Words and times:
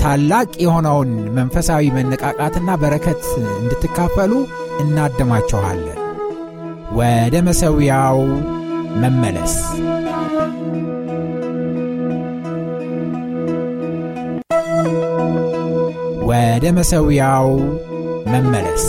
ታላቅ 0.00 0.50
የሆነውን 0.58 1.10
መንፈሳዊ 1.34 1.90
መነቃቃትና 1.90 2.70
በረከት 2.76 3.22
እንድትካፈሉ 3.56 4.32
እናደማችኋለን። 4.80 5.98
ወደ 6.92 7.36
መሠዊያው 7.48 8.20
መመለስ 9.02 9.54
ወደ 16.28 16.66
መሠዊያው 16.72 17.48
መመለስ 18.26 18.84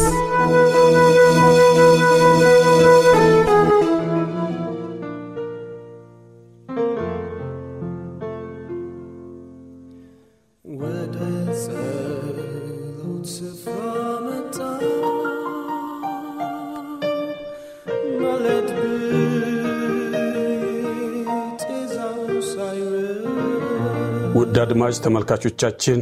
ውድ 24.39 24.57
አድማጭ 24.61 24.95
ተመልካቾቻችን 25.03 25.99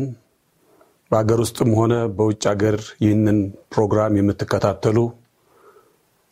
በሀገር 1.11 1.39
ውስጥም 1.43 1.69
ሆነ 1.77 1.93
በውጭ 2.17 2.43
ሀገር 2.49 2.75
ይህንን 3.03 3.37
ፕሮግራም 3.73 4.17
የምትከታተሉ 4.17 4.97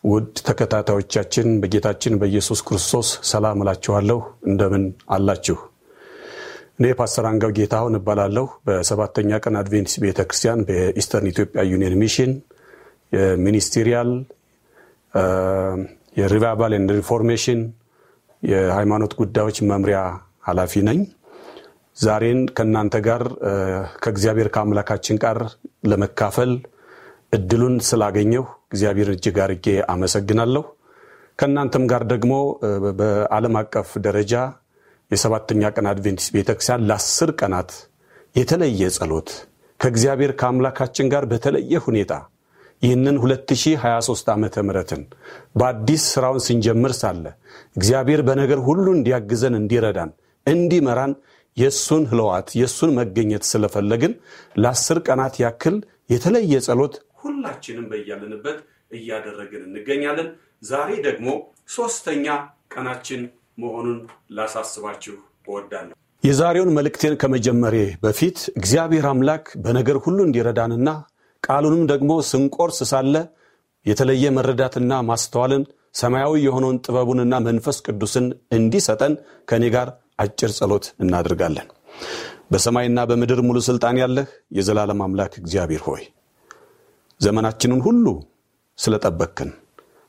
ውድ 0.04 0.34
ተከታታዮቻችን 0.48 1.48
በጌታችን 1.62 2.18
በኢየሱስ 2.22 2.60
ክርስቶስ 2.68 3.10
ሰላም 3.32 3.62
እላችኋለሁ። 3.64 4.20
እንደምን 4.48 4.84
አላችሁ? 5.10 5.58
እኔ 6.80 6.86
ፓስተር 7.00 7.26
አንጋው 7.30 7.54
ጌታሁን 7.58 7.98
እባላለሁ። 8.00 8.46
በሰባተኛ 8.68 9.40
ቀን 9.44 9.58
አድቬንቲስት 9.62 10.00
ቤተ 10.06 10.20
ክርስቲያን 10.28 10.62
በ 10.70 10.84
Eastern 10.84 11.32
Ethiopia 11.34 11.64
Union 11.72 11.98
Mission 12.02 12.32
የ 13.12 13.27
Ministerial 13.27 14.12
የ 16.18 16.30
Revival 16.30 16.74
and 16.78 16.92
Reformation 17.00 17.62
የሃይማኖት 18.44 19.14
ጉዳዮች 19.22 19.60
መምሪያ 19.72 20.00
ኃላፊ 20.48 20.84
ነኝ። 20.90 21.00
ዛሬን 21.98 22.40
ከእናንተ 22.56 22.96
ጋር 23.06 23.24
ከእግዚአብሔር 24.04 24.48
ከአምላካችን 24.56 25.18
ጋር 25.24 25.38
ለመካፈል 25.92 26.52
እድሉን 27.34 27.76
ስላገኘሁ 27.90 28.44
እግዚአብሔር 28.68 29.10
እጅግ 29.14 29.38
አርጌ 29.46 29.66
አመሰግናለሁ። 29.94 30.64
ከእናንተም 31.40 31.86
ጋር 31.92 32.04
ደግሞ 32.12 32.34
በዓለም 33.00 33.56
አቀፍ 33.62 33.90
ደረጃ 34.06 34.34
የሰባተኛ 35.12 35.72
ቀን 35.76 35.88
አድቬንቲስት 35.92 36.32
ቤተክርስቲያን 36.36 36.86
ለአስር 36.90 37.32
ቀናት 37.40 37.72
የተለየ 38.36 38.90
ጸሎት 38.98 39.30
ከእግዚአብሔር 39.80 40.32
ከአምላካችን 40.40 41.10
ጋር 41.14 41.24
በተለየ 41.32 41.82
ሁኔታ 41.88 42.14
ይህንን 42.82 43.16
2023 43.22 44.32
ዓመተ 44.34 44.64
ምሕረትን 44.68 45.02
በአዲስ 45.60 46.04
ስራውን 46.14 46.42
ስንጀምር 46.48 46.94
ሳለ 47.00 47.24
እግዚአብሔር 47.78 48.22
በነገር 48.28 48.60
ሁሉ 48.68 48.86
እንዲያግዘን፣ 48.98 49.56
እንዲረዳን፣ 49.62 50.12
እንዲመራን 50.48 51.14
የእሱን 51.58 52.04
ህለዋት 52.12 52.48
የእሱን 52.60 52.92
መገኘት 52.98 53.44
ስለፈለግን 53.52 54.14
ለአስር 54.58 54.98
ቀናት 55.08 55.36
ያክል 55.44 55.76
የተለየ 56.10 56.56
ጸሎት 56.66 56.96
ሁላችንም 57.22 57.86
በያለንበት 57.92 58.58
እያደረግን 58.92 59.64
እንገኛለን። 59.68 60.28
ዛሬ 60.64 60.90
ደግሞ 61.08 61.28
ሶስተኛ 61.76 62.26
ቀናችን 62.74 63.22
መሆኑን 63.58 64.00
ላሳስባችሁ 64.38 65.16
እወዳለሁ። 65.48 65.94
የዛሬውን 66.24 66.74
መልእክቴን 66.78 67.16
ከመጀመሬ 67.22 67.76
በፊት 68.04 68.38
እግዚአብሔር 68.60 69.06
አምላክ 69.10 69.46
በነገር 69.66 69.98
ሁሉ 70.06 70.20
እንዲረዳንና 70.28 70.90
ቃሉንም 71.44 71.84
ደግሞ 71.92 72.12
ስንቆርስ 72.30 72.80
ሳለ 72.92 73.16
የተለየ 73.86 74.26
መረዳትና 74.38 74.94
ማስተዋልን 75.10 75.64
ሰማያዊ 75.96 76.34
የሆነውን 76.46 76.80
ጥበቡንና 76.86 77.36
መንፈስ 77.48 77.78
ቅዱስን 77.86 78.26
እንዲሰጠን 78.58 79.14
ከእኔ 79.50 79.66
ጋር 79.76 79.90
አጭር 80.20 80.52
ጸሎት 80.58 80.86
እናደርጋለን። 81.04 81.68
በሰማይና 82.52 83.00
በምድር 83.10 83.40
ሙሉ 83.48 83.58
ሥልጣን 83.68 83.98
ያለህ 84.02 84.28
የዘላለም 84.58 85.00
አምላክ 85.06 85.34
እግዚአብሔር 85.42 85.84
ሆይ 85.88 86.04
ዘመናችንን 87.22 87.82
ሁሉ 87.88 88.06
ስለጠበቅክን፣ 88.78 89.52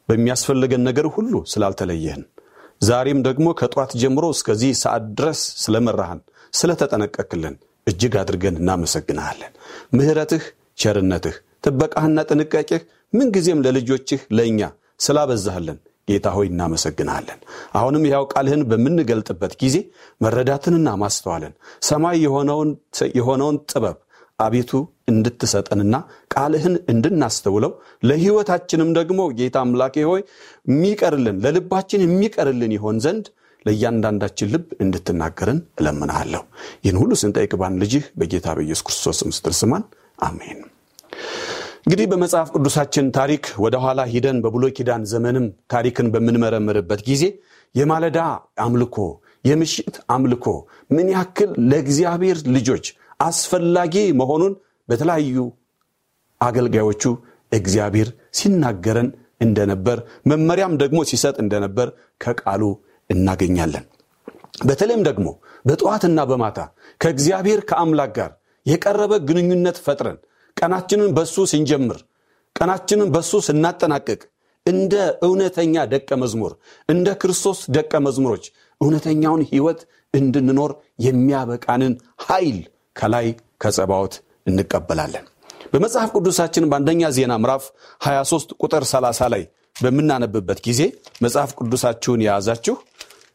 በሚያስፈልገን 0.09 0.83
ነገር 0.89 1.06
ሁሉ 1.15 1.33
ስላልተለየህን፣ 1.53 2.22
ዛሬም 2.83 3.21
ደግሞ 3.27 3.47
ከጠዋት 3.61 3.93
ጀምሮ 4.03 4.25
እስከዚህ 4.34 4.72
ሰዓት 4.83 5.05
ድረስ 5.19 5.41
ስለመራህን፣ 5.62 6.21
ስለተጠነቀቅልን 6.53 7.55
እጅግ 7.87 8.15
አድርገን 8.22 8.59
እናመሰግንሃለን። 8.61 9.53
ምሕረትህ፣ 9.97 10.45
ቸርነትህ፣ 10.78 11.37
ጥበቃህና 11.65 12.19
ጥንቃቄህ 12.31 12.83
ምንጊዜም 13.12 13.62
ለልጆችህ 13.66 14.21
ለእኛ 14.37 14.61
ስላበዛህልን 15.00 15.78
ጌታ 16.09 16.27
ሆይ 16.37 16.47
እናመሰግናለን። 16.50 17.39
አሁንም 17.75 18.05
ያው 18.11 18.25
ቃልህን 18.33 18.62
በምንገልጥበት 18.71 19.55
ጊዜ 19.62 19.77
መረዳትንና 20.21 20.89
ማስተዋልን 21.03 21.55
ሰማይ 21.89 22.19
የሆነውን 23.19 23.59
ጥበብ 23.71 23.97
አቤቱ 24.39 24.71
እንድትሰጠንና 25.11 25.97
ቃልህን 26.34 26.75
እንድናስተውለው 26.93 27.72
ለሕይወታችንም 28.09 28.91
ደግሞ 28.99 29.21
ጌታ 29.39 29.56
አምላኬ 29.65 30.05
ሆይ 30.11 30.22
የሚቀርልን 30.66 31.37
ለልባችን 31.45 32.05
የሚቀርልን 32.05 32.75
ይሆን 32.77 32.99
ዘንድ 33.05 33.27
ለእያንዳንዳችን 33.66 34.50
ልብ 34.53 34.66
እንድትናገርን 34.84 35.61
እለምናለሁ። 35.81 36.43
ይህን 36.84 36.99
ሁሉ 37.00 37.12
ስንጠይቅ 37.22 37.53
ባን 37.62 37.81
ልጅህ 37.83 38.05
በጌታ 38.21 38.49
በኢየሱስ 38.59 38.84
ክርስቶስ 38.89 39.22
ስትል 39.39 39.55
ስማን፣ 39.61 39.84
አሜን። 40.21 40.61
እንግዲህ 41.87 42.07
በመጽሐፍ 42.11 42.49
ቅዱሳችን 42.55 43.07
ታሪክ 43.17 43.45
ወደ 43.65 43.77
ኋላ 43.83 44.01
ሂደን 44.13 44.39
በብሉይ 44.45 44.72
ኪዳን 44.77 45.03
ዘመንም 45.10 45.45
ታሪክን 45.72 46.07
በምንመረምርበት 46.15 47.01
ጊዜ 47.09 47.25
የማለዳ 47.75 48.19
አምልኮ፣ 48.65 48.97
የምሽት 49.45 49.97
አምልኮ 50.15 50.47
ምን 50.91 51.07
ያክል 51.15 51.51
ለእግዚአብሔር 51.71 52.39
ልጆች 52.57 52.87
አስፈላጊ 53.21 53.95
መሆኑን 54.21 54.55
በተለያዩ 54.89 55.39
አገልጋዮቹ 56.41 57.05
እግዚአብሔር 57.53 58.09
ሲናገረን 58.39 59.09
እንደነበር 59.41 59.99
መመሪያም 60.31 60.77
ደግሞ 60.83 60.99
ሲሰጥ 61.10 61.37
እንደነበር 61.45 61.89
ከቃሉ 62.21 62.63
እናገኛለን። 63.10 63.84
በተለይም 64.65 65.03
ደግሞ 65.09 65.27
በጠዋትና 65.65 66.21
በማታ 66.31 66.59
ከእግዚአብሔር 67.01 67.60
ከአምላክ 67.71 68.13
ጋር 68.19 68.31
የቀረበ 68.66 69.15
ግንኙነት 69.28 69.78
ፈጥረን 69.87 70.19
ቀናችንን 70.57 71.11
በሱ 71.17 71.37
ስንጀምር 71.51 71.99
ቀናችንን 72.57 73.09
በሱ 73.15 73.41
ስናጠናቅቅ 73.47 74.21
እንደ 74.67 74.95
እውነተኛ 75.27 75.85
ደቀ 75.93 76.11
መዝሙር 76.23 76.53
እንደ 76.89 77.09
ክርስቶስ 77.23 77.59
ደቀ 77.77 77.93
መዝሙሮች 78.07 78.45
እውነተኛውን 78.81 79.43
ሕይወት 79.51 79.81
እንድንኖር 80.15 80.73
የሚያበቃንን 81.07 81.95
ኃይል 82.27 82.59
ከላይ 82.97 83.27
ከጸባዖት 83.63 84.15
እንቀበላለን። 84.51 85.25
በመጽሐፍ 85.73 86.11
ቅዱሳችን 86.17 86.69
በአንደኛ 86.71 87.03
ዜና 87.17 87.33
ምዕራፍ 87.43 87.65
23 88.07 88.57
ቁጥር 88.63 88.85
30 88.91 89.29
ላይ 89.35 89.43
በምናነብበት 89.77 90.59
ጊዜ 90.67 90.83
መጽሐፍ 91.25 91.51
ቅዱሳችሁን 91.59 92.23
የያዛችሁ 92.25 92.77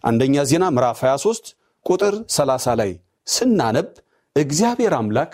አንደኛ 0.04 0.44
ዜና 0.52 0.66
ምዕራፍ 0.76 1.00
23 1.06 1.52
ቁጥር 1.86 2.16
30 2.38 2.76
ላይ 2.82 2.92
ስናነብ 3.28 3.90
እግዚአብሔር 4.36 4.94
አምላክ 5.00 5.32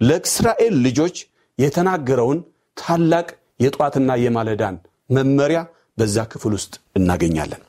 ለእስራኤል 0.00 0.74
ልጆች 0.86 1.16
የተናገረውን 1.60 2.38
ታላቅ 2.76 3.26
የጧትና 3.64 4.10
የማለዳን 4.24 4.76
መመሪያ 5.10 5.60
በዛ 5.98 6.16
ክፍል 6.32 6.52
ውስጥ 6.58 6.74
እናገኛለን። 6.98 7.62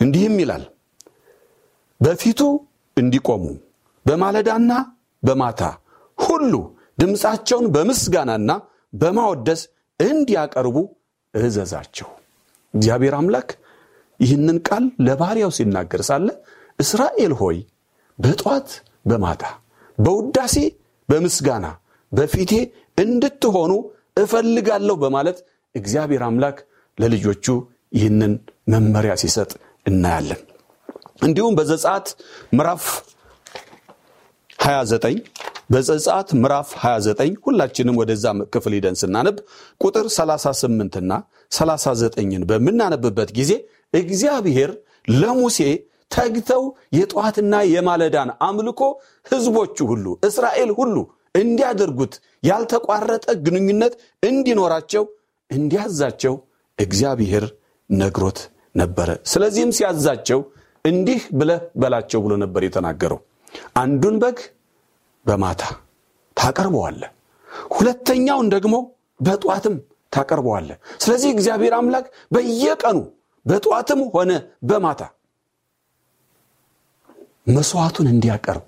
እንዲህም 0.00 0.36
ይላል 0.42 0.64
በፊቱ 2.00 2.40
እንዲቆሙ 2.96 3.44
በማለዳና 4.06 4.72
በማታ 5.22 5.62
ሁሉ 6.18 6.54
ድምፃቸውን 6.98 7.66
በምስጋናና 7.74 8.50
በማወደስ 8.92 9.60
እንዲያቀርቡ 10.00 10.76
እዘዛቸው። 11.34 12.08
እግዚአብሔር 12.74 13.14
አምላክ 13.18 13.48
ይህንን 14.20 14.58
ቃል 14.68 14.84
ለባሪያው 15.06 15.52
ሲናገር 15.58 16.02
ሳለ 16.08 16.28
እስራኤል 16.78 17.32
ሆይ 17.40 17.58
በጧት 18.18 18.68
በማታ 19.06 19.44
በውዳሴ 19.98 20.56
በምስጋና 21.08 21.66
በፊቴ 22.12 22.52
እንድትሆኑ 22.98 23.72
እፈልጋለሁ 24.16 24.96
በማለት 25.04 25.38
እግዚአብሔር 25.74 26.22
አምላክ 26.22 26.56
ለልጆቹ 26.98 27.46
ይህንን 27.92 28.32
መመሪያ 28.68 29.12
ሲሰጥ 29.22 29.50
እናያለን። 29.86 30.40
እንዲሁም 31.22 31.56
በዘጻት 31.58 32.06
ምዕራፍ 32.58 32.84
29 34.58 35.30
በዘጻት 35.72 36.28
ምዕራፍ 36.40 36.68
29 36.80 37.38
ሁላችንም 37.46 37.96
ወደዛ 38.00 38.24
ክፍል 38.54 38.72
ሂደን 38.76 38.96
ስናነብ 39.00 39.36
ቁጥር 39.80 40.06
38 40.16 40.98
ና 41.10 41.14
39ን 41.52 42.42
በምናነብበት 42.50 43.30
ጊዜ 43.38 43.52
እግዚአብሔር 43.94 44.70
ለሙሴ 45.14 45.58
ተግተው 46.10 46.62
የጠዋትና 46.96 47.54
የማለዳን 47.74 48.30
አምልኮ 48.46 48.80
ህዝቦቹ 49.30 49.76
ሁሉ 49.90 50.06
እስራኤል 50.28 50.70
ሁሉ 50.78 50.96
እንዲያደርጉት 51.34 52.14
ያልተቋረጠ 52.42 53.26
ግንኙነት 53.44 53.94
እንዲኖራቸው 54.22 55.04
እንዲያዛቸው 55.50 56.34
እግዚአብሔር 56.78 57.44
ነግሮት 57.90 58.38
ነበረ። 58.74 59.08
ስለዚህም 59.32 59.72
ሲያዛቸው 59.78 60.40
እንዲህ 60.84 61.22
ብለህ 61.38 61.60
በላቸው 61.80 62.20
ብሎ 62.24 62.32
ነበር 62.42 62.62
የተናገረው። 62.66 63.18
አንዱን 63.80 64.16
በግ 64.22 64.38
በማታ 65.26 65.62
ታቀርበዋለ 66.36 67.02
ሁለተኛውን 67.70 68.46
ደግሞ 68.54 68.74
በጧትም 69.20 69.74
ታቀርበዋለ 70.12 70.70
ስለዚህ 71.00 71.30
እግዚአብሔር 71.34 71.74
አምላክ 71.78 72.06
በየቀኑ 72.34 72.98
በጧትም 73.46 74.00
ሆነ 74.14 74.32
በማታ 74.62 75.02
መስዋዕቱን 77.48 78.08
እንዲያቀርብ 78.10 78.66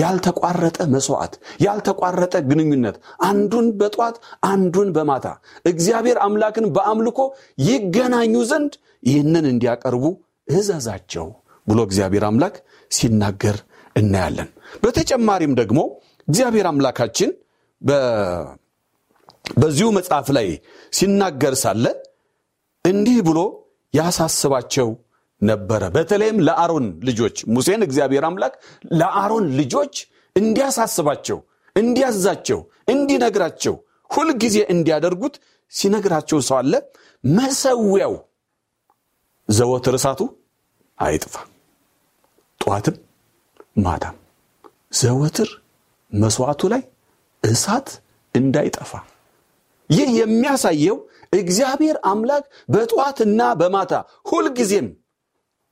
ያልተቋረጠ 0.00 0.78
መስዋዕት 0.94 1.34
ያልተቋረጠ 1.64 2.34
ግንኙነት 2.48 2.96
አንዱን 3.28 3.66
በጧት 3.80 4.16
አንዱን 4.48 4.88
በማታ 4.96 5.26
እግዚአብሔር 5.64 6.18
አምላክን 6.26 6.66
በአምልኮ 6.76 7.20
ይገናኙ 7.66 8.34
ዘንድ 8.50 8.74
ይህንን 9.02 9.46
እንዲያቀርቡ 9.52 10.04
እዘዛቸው 10.48 11.28
ብሎ 11.66 11.78
እግዚአብሔር 11.88 12.24
አምላክ 12.28 12.54
ሲናገር 12.90 13.56
እናያለን። 13.96 14.48
በተጨማሪም 14.82 15.52
ደግሞ 15.60 15.80
እግዚአብሔር 16.28 16.66
አምላካችን 16.70 17.30
በዚሁ 19.56 19.88
መጽሐፍ 19.96 20.28
ላይ 20.36 20.48
ሲናገር 20.92 21.54
ሳለ 21.62 21.84
እንዲህ 22.84 23.18
ብሎ 23.28 23.38
ያሳስባቸው 23.94 24.88
ነበረ። 25.42 25.82
በተለይም 25.94 26.38
ለአሮን 26.46 26.86
ልጆች 27.08 27.36
ሙሴን 27.54 27.82
እግዚአብሔር 27.86 28.24
አምላክ 28.28 28.54
ለአሮን 28.92 29.46
ልጆች 29.58 29.94
እንዲያሳስባቸው 30.36 31.38
እንዲያዛቸው 31.76 32.60
እንዲነግራቸው 32.88 33.74
ሁልጊዜ 34.10 34.56
እንዲያደርጉት 34.74 35.34
ሲነግራቸው 35.72 36.38
ሰው 36.48 36.56
አለ። 36.58 36.72
መሰዊያው 37.24 38.14
ዘወትር 39.48 39.94
እሳቱ 39.98 40.20
አይጥፋ 40.98 41.34
ጠዋትም 42.60 42.96
ማታም 43.84 44.16
ዘወትር 45.00 45.50
መስዋዕቱ 46.12 46.62
ላይ 46.72 46.82
እሳት 47.42 47.88
እንዳይጠፋ። 48.34 48.92
ይህ 49.90 50.08
የሚያሳየው 50.18 50.98
እግዚአብሔር 51.32 51.96
አምላክ 52.10 52.44
በጠዋትና 52.68 53.42
በማታ 53.60 53.92
ሁልጊዜም 54.30 54.88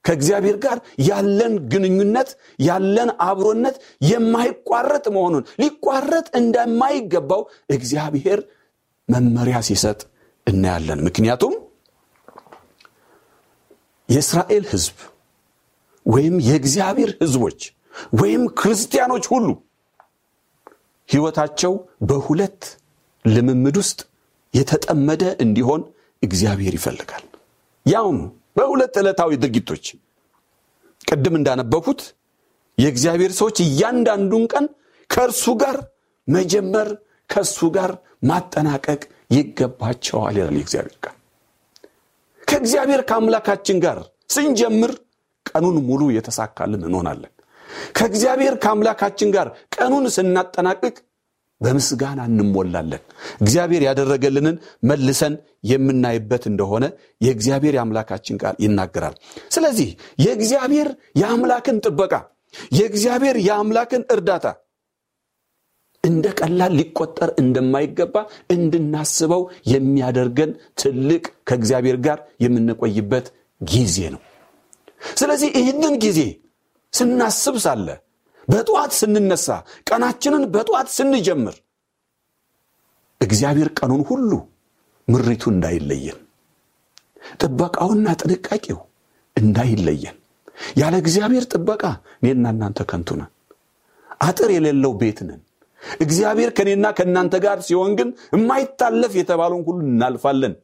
ከእግዚአብሔር 0.04 0.56
ጋር 0.58 0.78
ያለን 1.08 1.54
ግንኙነት 1.72 2.30
ያለን 2.62 3.10
አብሮነት 3.26 3.76
የማይቋረጥ 4.10 5.04
መሆኑን 5.16 5.44
ሊቋረጥ 5.62 6.26
እንደማይገባው 6.40 7.42
እግዚአብሔር 7.70 8.40
መመሪያ 9.08 9.58
ሲሰጥ 9.68 10.00
እናያለን። 10.46 11.00
ምክንያቱም 11.06 11.54
የእስራኤል 14.08 14.64
ህዝብ 14.72 14.96
ወይም 16.06 16.36
የእግዚአብሔር 16.40 17.10
ህዝቦች 17.22 17.60
ወይም 18.20 18.42
ክርስቲያኖች 18.60 19.24
ሁሉ 19.28 19.48
ህይወታቸው 21.08 21.72
በሁለት 22.02 22.62
ልምምድ 23.24 23.76
ውስጥ 23.76 24.00
የተጠመደ 24.54 25.24
እንዲሆን 25.44 25.82
እግዚአብሔር 26.22 26.74
ይፈልጋል። 26.78 27.24
ያውም 27.86 28.18
በሁለት 28.60 28.94
ዕለታዊ 29.00 29.30
ድርጊቶች 29.42 29.84
ቅድም 31.04 31.34
እንዳነበኩት 31.38 32.00
የእግዚአብሔር 32.78 33.32
ሰዎች 33.38 33.56
እያንዳንዱን 33.64 34.44
ቀን 34.52 34.66
ከእርሱ 35.10 35.44
ጋር 35.62 35.76
መጀመር 36.28 36.88
ከእሱ 37.30 37.58
ጋር 37.76 37.90
ማጠናቀቅ 38.30 39.00
ይገባቸዋል 39.34 40.36
ይላል 40.38 40.56
የእግዚአብሔር 40.58 40.96
ቃል። 41.04 41.16
ከእግዚአብሔር 42.48 43.02
ከአምላካችን 43.08 43.78
ጋር 43.84 43.98
ስንጀምር 44.34 44.92
ቀኑን 45.46 45.76
ሙሉ 45.88 46.02
የተሳካልን 46.16 46.82
እንሆናለን። 46.88 47.32
ከእግዚአብሔር 47.96 48.54
ከአምላካችን 48.62 49.28
ጋር 49.36 49.48
ቀኑን 49.76 50.04
ስናጠናቅቅ 50.16 50.94
በምስጋና 51.60 52.20
እንሞላለን። 52.30 53.02
እግዚአብሔር 53.40 53.82
ያደረገልንን 53.86 54.56
መልሰን 54.82 55.34
የምናይበት 55.64 56.44
እንደሆነ 56.50 56.84
የእግዚአብሔር 57.20 57.76
የአምላካችን 57.76 58.40
ቃል 58.42 58.56
ይናገራል። 58.64 59.16
ስለዚህ 59.48 59.88
የእግዚአብሔር 60.24 60.88
የአምላክን 61.20 61.78
ጥበቃ 61.86 62.14
የእግዚአብሔር 62.72 63.36
የአምላክን 63.46 64.04
እርዳታ 64.10 64.46
እንደ 66.04 66.26
ቀላል 66.38 66.72
ሊቆጠር 66.78 67.30
እንደማይገባ 67.40 68.14
እንድናስበው 68.50 69.42
የሚያደርገን 69.72 70.50
ትልቅ 70.78 71.24
ከእግዚአብሔር 71.48 71.96
ጋር 72.06 72.18
የምንቆይበት 72.44 73.26
ጊዜ 73.60 73.96
ነው። 74.14 74.20
ስለዚህ 75.14 75.50
ይህንን 75.58 75.94
ጊዜ 76.04 76.20
ስናስብ 76.92 77.56
ሳለ 77.64 77.88
በጠዋት 78.50 78.92
ስንነሳ 78.98 79.46
ቀናችንን 79.88 80.44
በጠዋት 80.54 80.88
ስንጀምር 80.96 81.56
እግዚአብሔር 83.20 83.68
ቀኑን 83.78 84.02
ሁሉ 84.10 84.30
ምሪቱ 85.08 85.44
እንዳይለየን 85.54 86.18
ጥበቃውና 87.40 88.08
ጥንቃቄው 88.20 88.78
እንዳይለየን። 89.36 90.16
ያለ 90.80 90.94
እግዚአብሔር 91.02 91.44
ጥበቃ 91.52 91.82
እኔና 92.20 92.44
እናንተ 92.54 92.80
ከንቱ 92.90 93.10
ነን። 93.20 93.30
አጥር 94.20 94.50
የሌለው 94.54 94.92
ቤት 95.00 95.18
ነን። 95.28 95.40
እግዚአብሔር 96.00 96.50
ከእኔና 96.56 96.86
ከእናንተ 96.96 97.34
ጋር 97.44 97.58
ሲሆን 97.68 97.92
ግን 97.98 98.08
የማይታለፍ 98.34 99.12
የተባለውን 99.18 99.64
ሁሉ 99.68 99.78
እናልፋለን 99.88 100.54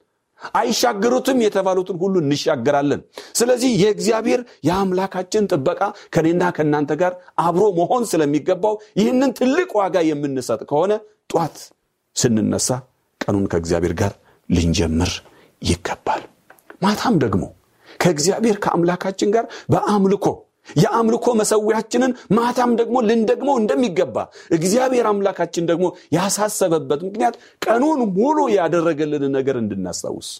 አይሻገሩትም 0.54 1.38
የተባሉትን 1.44 1.96
ሁሉ 2.02 2.14
እንሻገራለን። 2.22 3.00
ስለዚህ 3.34 3.70
የእግዚአብሔር 3.82 4.40
የአምላካችን 4.68 5.48
ጥበቃ 5.52 5.80
ከኔና 6.14 6.42
ከእናንተ 6.56 6.92
ጋር 7.02 7.12
አብሮ 7.44 7.64
መሆን 7.78 8.04
ስለሚገባው 8.10 8.76
ይህንን 9.00 9.32
ትልቅ 9.38 9.70
ዋጋ 9.80 9.96
የምንሰጥ 10.08 10.60
ከሆነ 10.70 10.92
ጧት 11.30 11.56
ስንነሳ 12.16 12.68
ቀኑን 13.20 13.46
ከእግዚአብሔር 13.52 13.94
ጋር 14.00 14.12
ልንጀምር 14.48 15.12
ይገባል። 15.62 16.22
ማታም 16.82 17.14
ደግሞ 17.22 17.44
ከእግዚአብሔር 18.00 18.56
ከአምላካችን 18.64 19.30
ጋር 19.34 19.44
በአምልኮ 19.72 20.26
የአምልኮ 20.76 21.26
መሰዊያችንን 21.40 22.12
ማታም 22.36 22.72
ደግሞ 22.80 22.96
ልንደግመው 23.08 23.56
እንደሚገባ 23.60 24.16
እግዚአብሔር 24.56 25.06
አምላካችን 25.10 25.68
ደግሞ 25.70 25.86
ያሳሰበበት 26.16 27.00
ምክንያት 27.08 27.36
ቀኑን 27.62 28.02
ሙሉ 28.18 28.38
ያደረገልን 28.56 29.24
ነገር 29.36 29.58
እንድናስታውስ። 29.62 30.30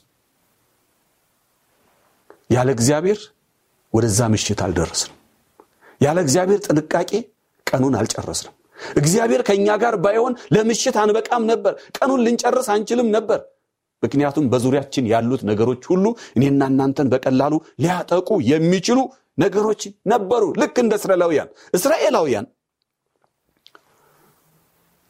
ያለ 2.51 2.69
እግዚአብሔር 2.77 3.21
ወደዛ 3.95 4.21
ምሽት 4.33 4.61
አልደረስንም። 4.67 5.17
ያለ 6.01 6.19
እግዚአብሔር 6.25 6.61
ጥንቃቄ 6.67 7.11
ቀኑን 7.67 7.95
አልጨረስንም። 8.01 8.55
እግዚአብሔር 8.97 9.43
ከእኛ 9.49 9.69
ጋር 9.83 9.95
ባይሆን 10.05 10.35
ለምሽት 10.55 10.97
አንበቃም 11.03 11.45
ነበር 11.51 11.75
ቀኑን 11.99 12.23
ልንጨርስ 12.27 12.69
አንችልም 12.75 13.09
ነበር። 13.17 13.39
ምክንያቱም 14.03 14.49
በዙሪያችን 14.53 15.05
ያሉት 15.13 15.43
ነገሮች 15.51 15.83
ሁሉ 15.91 16.05
እኔና 16.37 16.63
እናንተን 16.73 17.09
በቀላሉ 17.13 17.55
ሊያጠቁ 17.83 18.29
የሚችሉ 18.51 18.99
ነገሮች 19.39 19.83
ነበሩ። 20.13 20.43
ልክ 20.61 20.77
እንደ 20.83 20.93
እስራኤላውያን 21.01 21.49
እስራኤላውያን 21.75 22.47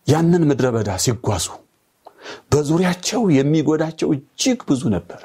ያንን 0.06 0.42
ምድረ 0.50 0.66
በዳ 0.75 0.90
ሲጓዙ 1.04 1.47
በዙሪያቸው 2.52 3.23
የሚጎዳቸው 3.37 4.09
እጅግ 4.16 4.61
ብዙ 4.68 4.83
ነበር። 4.95 5.21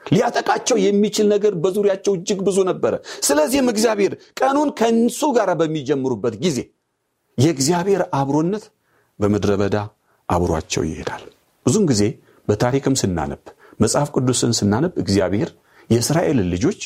ሊያጠቃቸው 0.00 0.76
የሚችል 0.82 1.26
ነገር 1.32 1.52
በዙሪያቸው 1.62 2.12
እጅግ 2.18 2.40
ብዙ 2.46 2.58
ነበረ። 2.68 2.94
ስለዚህም 3.26 3.68
እግዚአብሔር 3.72 4.12
ቀኑን 4.40 4.68
ከእንሱ 4.78 5.20
ጋር 5.36 5.50
በሚጀምሩበት 5.60 6.34
ጊዜ 6.44 6.58
የእግዚአብሔር 7.38 8.02
አብሮነት 8.18 8.64
በምድረ 9.18 9.52
በዳ 9.60 9.76
አብሯቸው 10.28 10.82
ይሄዳል። 10.88 11.24
ብዙን 11.66 11.84
ጊዜ 11.90 12.02
በታሪክም 12.48 12.94
ስናነብ 13.00 13.42
መጽሐፍ 13.80 14.08
ቅዱስን 14.16 14.52
ስናነብ 14.58 14.92
እግዚአብሔር 15.02 15.50
የእስራኤልን 15.90 16.48
ልጆች 16.54 16.80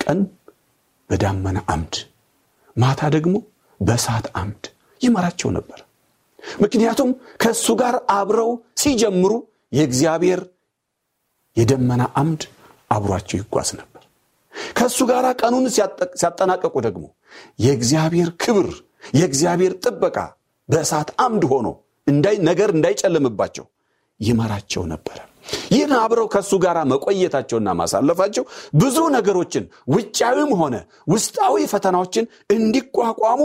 ቀን 0.00 0.20
በዳመና 1.10 1.58
አምድ 1.72 1.94
ማታ 2.76 3.00
ደግሞ 3.14 3.34
በእሳት 3.80 4.26
አምድ 4.40 4.64
ይመራቸው 5.00 5.50
ነበር። 5.56 5.80
ምክንያቱም 6.60 7.10
ከእሱ 7.42 7.66
ጋር 7.80 7.96
አብረው 8.14 8.50
ሲጀምሩ 8.82 9.32
የእግዚአብሔር 9.72 10.40
የደመና 11.56 12.02
አምድ 12.20 12.42
አብሯቸው 12.90 13.36
ይጓዝ 13.40 13.70
ነበር። 13.80 14.02
ከእሱ 14.76 14.98
ጋር 15.10 15.26
ቀኑን 15.40 15.66
ሲያጠናቀቁ 16.14 16.74
ደግሞ 16.86 17.04
የእግዚአብሔር 17.64 18.30
ክብር 18.42 18.68
የእግዚአብሔር 19.14 19.74
ጥበቃ 19.84 20.16
በእሳት 20.68 21.10
አምድ 21.24 21.44
ሆኖ 21.52 21.68
ነገር 22.46 22.70
እንዳይጨልምባቸው 22.76 23.66
ይመራቸው 24.20 24.82
ነበረ 24.86 25.18
ይህን 25.72 25.92
አብረው 25.98 26.26
ከእሱ 26.32 26.52
ጋር 26.64 26.78
መቆየታቸውና 26.92 27.68
ማሳለፋቸው 27.80 28.44
ብዙ 28.80 28.98
ነገሮችን 29.16 29.64
ውጫዊም 29.94 30.52
ሆነ 30.60 30.74
ውስጣዊ 31.12 31.66
ፈተናዎችን 31.72 32.26
እንዲቋቋሙ 32.56 33.40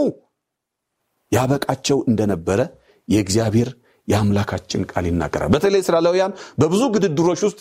ያበቃቸው 1.32 1.98
እንደነበረ 2.10 2.60
የእግዚአብሔር 3.08 3.68
የአምላካችን 4.08 4.82
ቃል 4.90 5.06
ይናገራል። 5.08 5.50
በተለይ 5.54 5.80
እስራኤላውያን 5.82 6.32
በብዙ 6.60 6.82
ግድድሮች 6.94 7.40
ውስጥ 7.46 7.58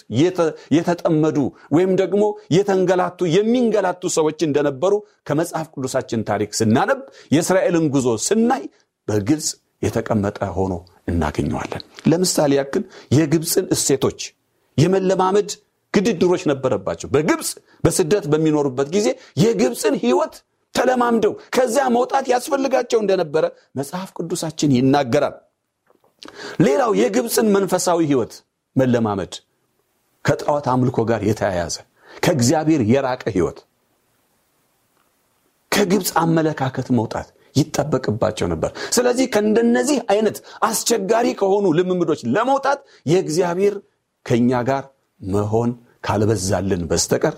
የተጠመዱ 0.76 1.38
ወይም 1.76 1.92
ደግሞ 2.02 2.24
የተንገላቱ 2.56 3.28
የሚንገላቱ 3.34 4.12
ሰዎች 4.16 4.40
እንደነበሩ 4.48 4.94
ከመጽሐፍ 5.30 5.68
ቅዱሳችን 5.74 6.26
ታሪክ 6.30 6.52
ስናነብ 6.60 7.02
የእስራኤልን 7.36 7.88
ጉዞ 7.96 8.08
ስናይ 8.28 8.64
በግልጽ 9.08 9.50
የተቀመጠ 9.82 10.40
ሆኖ 10.56 10.74
እናገኘዋለን። 11.08 11.84
ለምሳሌ 12.12 12.52
ያክል 12.60 12.84
የግብፅን 13.18 13.66
እሴቶች 13.76 14.20
የመለማመድ 14.78 15.50
ግድድሮች 15.94 16.44
ነበረባቸው። 16.52 17.08
በግብፅ 17.14 17.50
በስደት 17.84 18.26
በሚኖሩበት 18.32 18.88
ጊዜ 18.96 19.08
የግብፅን 19.44 19.96
ህይወት 20.04 20.34
ተለማምደው 20.74 21.34
ከዚያ 21.56 21.86
መውጣት 21.96 22.26
ያስፈልጋቸው 22.34 23.00
እንደነበረ 23.02 23.46
መጽሐፍ 23.76 24.10
ቅዱሳችን 24.18 24.76
ይናገራል። 24.78 25.36
ሌላው 26.66 26.92
የግብፅን 27.00 27.48
መንፈሳዊ 27.56 28.00
ህይወት 28.12 28.34
መለማመድ 28.76 29.34
ከጣዖት 30.26 30.66
አምልኮ 30.74 30.98
ጋር 31.10 31.22
የተያያዘ 31.30 31.76
ከእግዚአብሔር 32.24 32.82
የራቀ 32.92 33.24
ህይወት 33.36 33.60
ከግብፅ 35.72 36.10
አመለካከት 36.22 36.88
መውጣት 36.98 37.28
ይጠበቅባቸው 37.58 38.48
ነበር። 38.54 38.72
ስለዚህ 38.96 39.26
ከእንደነዚህ 39.34 40.00
አይነት 40.14 40.38
አስቸጋሪ 40.68 41.28
ከሆኑ 41.42 41.66
ልምምዶች 41.78 42.22
ለመውጣት 42.36 42.80
የእግዚአብሔር 43.12 43.76
ከእኛ 44.26 44.52
ጋር 44.70 44.84
መሆን 45.22 45.70
ካልበዛልን 46.08 46.84
በስተቀር 46.90 47.36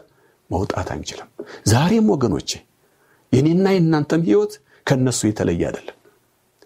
መውጣት 0.50 0.88
አንችልም። 0.94 1.30
ዛሬም 1.72 2.08
ወገኖቼ 2.14 2.50
የኔና 3.34 3.66
የእናንተም 3.74 4.22
ህይወት 4.28 4.54
ከነሱ 4.88 5.22
የተለየ 5.30 5.64
አይደለም። 5.70 5.96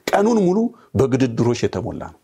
ቀኑን 0.07 0.38
ሙሉ 0.45 0.60
በግድድሮች 1.00 1.60
የተሞላ 1.65 2.01
ነው። 2.13 2.19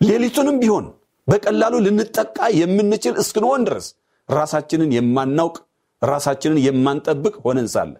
ሌሊቱንም 0.00 0.56
ቢሆን 0.62 0.86
በቀላሉ 1.28 1.74
ልንጠቃ 1.86 2.38
የምንችል 2.58 3.14
እስክንሆን 3.22 3.62
ድረስ 3.68 3.86
ራሳችንን 4.28 4.90
የማናውቅ 4.96 5.56
ራሳችንን 6.02 6.58
የማንጠብቅ 6.66 7.34
ሆነን 7.44 7.68
ሳለ 7.74 7.92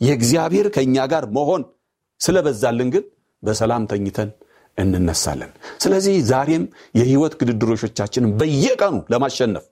የእግዚአብሔር 0.00 0.66
ከእኛ 0.74 0.96
ጋር 1.12 1.24
መሆን 1.36 1.62
ስለበዛልን 2.20 2.88
ግን 2.94 3.04
በሰላም 3.42 3.84
ተኝተን 3.90 4.30
እንነሳለን። 4.78 5.50
ስለዚህ 5.82 6.14
ዛሬም 6.30 6.62
የህይወት 6.98 7.34
ግድድሮሾቻችንን 7.40 8.30
በየቀኑ 8.40 8.96
ለማሸነፍ 9.12 9.64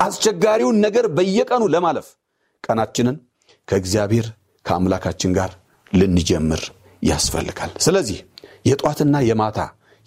አስቸጋሪውን 0.00 0.78
ነገር 0.84 1.06
በየቀኑ 1.16 1.64
ለማለፍ 1.74 2.06
ቀናችንን 2.64 3.16
ከእግዚአብሔር 3.68 4.26
ከአምላካችን 4.64 5.32
ጋር 5.38 5.50
ልንጀምር 5.92 6.62
ያስፈልጋል። 7.02 7.72
ስለዚህ 7.86 8.18
የጧትና 8.64 9.16
የማታ 9.28 9.58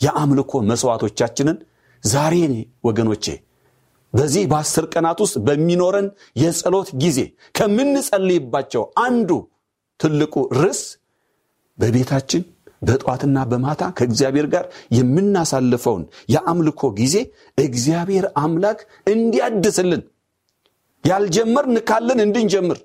የአምልኮ 0.01 0.61
መስዋዕቶቻችንን 0.69 1.57
ዛሬ 2.03 2.35
ወገኖቼ 2.83 3.25
በዚህ 4.13 4.43
በአስር 4.51 4.85
ቀናት 4.93 5.19
ውስጥ 5.23 5.37
በሚኖረን 5.47 6.07
የጸሎት 6.41 6.89
ጊዜ 7.01 7.19
ከምንጸልይባቸው 7.55 8.83
አንዱ 9.05 9.31
ትልቁ 9.99 10.35
ርዕስ 10.59 10.81
በቤታችን 11.77 12.43
በጠዋትና 12.81 13.37
በማታ 13.51 13.83
ከእግዚአብሔር 13.97 14.47
ጋር 14.53 14.65
የምናሳልፈውን 14.97 16.03
የአምልኮ 16.33 16.89
ጊዜ 16.99 17.15
እግዚአብሔር 17.57 18.25
አምላክ 18.41 18.79
እንዲያድስልን 19.07 20.03
ያልጀመርን 21.03 21.77
ካለን 21.89 22.19
እንድንጀምር 22.25 22.79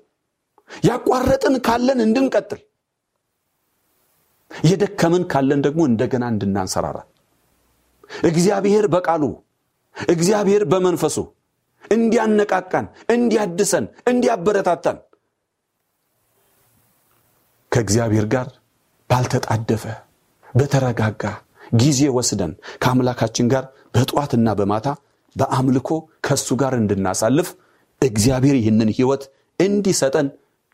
ያቋረጥን 0.83 1.55
ካለን 1.67 1.99
እንድንቀጥል 2.05 2.61
የደከምን 4.51 5.23
ካለን 5.31 5.61
ደግሞ 5.65 5.81
እንደገና 5.89 6.23
እንድናንሰራራ። 6.33 6.97
እግዚአብሔር 8.25 8.85
በቃሉ 8.93 9.23
እግዚአብሔር 9.95 10.63
በመንፈሱ 10.71 11.17
እንዲያነቃቃን 11.91 12.85
እንዲያድሰን 13.15 13.85
እንዲያበረታታን 14.11 14.97
ከእግዚአብሔር 17.71 18.25
ጋር 18.33 18.47
ባልተጣደፈ 19.09 19.83
በተረጋጋ 20.53 21.23
ጊዜ 21.75 22.01
ወስደን 22.17 22.51
ከአምላካችን 22.83 23.47
ጋር 23.53 23.63
በጠዋትና 23.95 24.49
በማታ 24.59 24.87
በአምልኮ 25.35 25.89
ከእሱ 26.25 26.47
ጋር 26.61 26.73
እንድናሳልፍ 26.79 27.47
እግዚአብሔር 28.01 28.55
ይህንን 28.59 28.89
ህይወት 28.97 29.23
እንዲሰጠን 29.59 30.27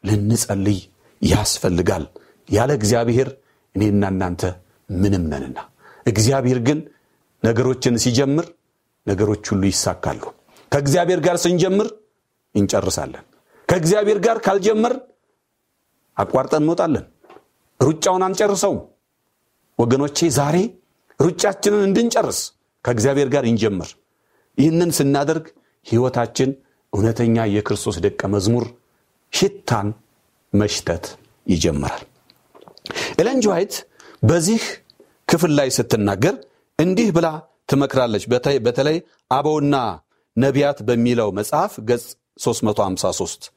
ልንጸልይ 0.04 0.80
ያስፈልጋል። 1.22 2.04
ያለ 2.50 2.72
እግዚአብሔር 2.80 3.30
እኔና 3.76 4.04
እናንተ 4.14 4.44
ምንም 4.90 5.24
ነንና። 5.32 5.58
እግዚአብሔር 6.06 6.60
ግን 6.68 6.80
ነገሮችን 7.44 8.00
ሲጀምር 8.04 8.46
ነገሮች 9.08 9.44
ሁሉ 9.51 9.63
ይሳካሉ። 9.72 10.22
ከእግዚአብሔር 10.72 11.20
ጋር 11.25 11.38
ስንጀምር 11.44 11.88
እንጨርሳለን። 12.56 13.24
ከእግዚአብሔር 13.70 14.20
ጋር 14.25 14.38
ካልጀመር 14.46 14.94
አቋርጠን 16.18 16.63
እንወጣለን። 16.63 17.06
ሩጫውን 17.79 18.24
አንጨርሰውም። 18.27 18.79
ወገኖቼ 19.79 20.18
ዛሬ 20.38 20.56
ሩጫችንን 21.20 21.84
እንድንጨርስ 21.88 22.39
ከእግዚአብሔር 22.86 23.29
ጋር 23.34 23.44
እንጀምር። 23.51 23.89
ይህንን 24.58 24.91
ስናደርግ 24.98 25.46
ህይወታችን 25.88 26.50
እውነተኛ 26.94 27.38
የክርስቶስ 27.53 27.98
ደቀ 28.06 28.22
መዝሙር 28.34 28.65
ሽታን 29.34 29.88
መሽተት 30.53 31.06
ይጀምራል። 31.48 32.03
ኤለን 33.20 33.39
ጆዋይት 33.44 33.74
በዚህ 34.24 34.62
ክፍል 35.29 35.51
ላይ 35.60 35.70
ስትናገር 35.75 36.36
እንዲህ 36.79 37.10
ብላ 37.18 37.27
ትመክራለች። 37.70 38.24
በተለይ 38.66 38.98
አበውና 39.32 39.76
ነቢያት 40.38 40.80
በሚለው 40.88 41.30
መጽሐፍ 41.40 41.74
ገጽ 41.90 42.06
353 42.44 43.48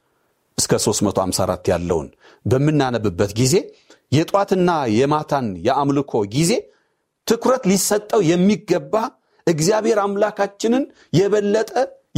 እስከ 0.59 0.73
354 0.85 1.71
ያለውን 1.73 2.09
በምናነብበት 2.47 3.31
ጊዜ 3.41 3.55
የጧትና 4.13 4.71
የማታን 4.97 5.47
የአምልኮ 5.67 6.15
ጊዜ 6.35 6.53
ትኩረት 7.27 7.65
ሊሰጠው 7.71 8.21
የሚገባ 8.31 8.95
እግዚአብሔር 9.47 9.99
አምላካችንን 10.03 10.85
የበለጠ 11.13 11.71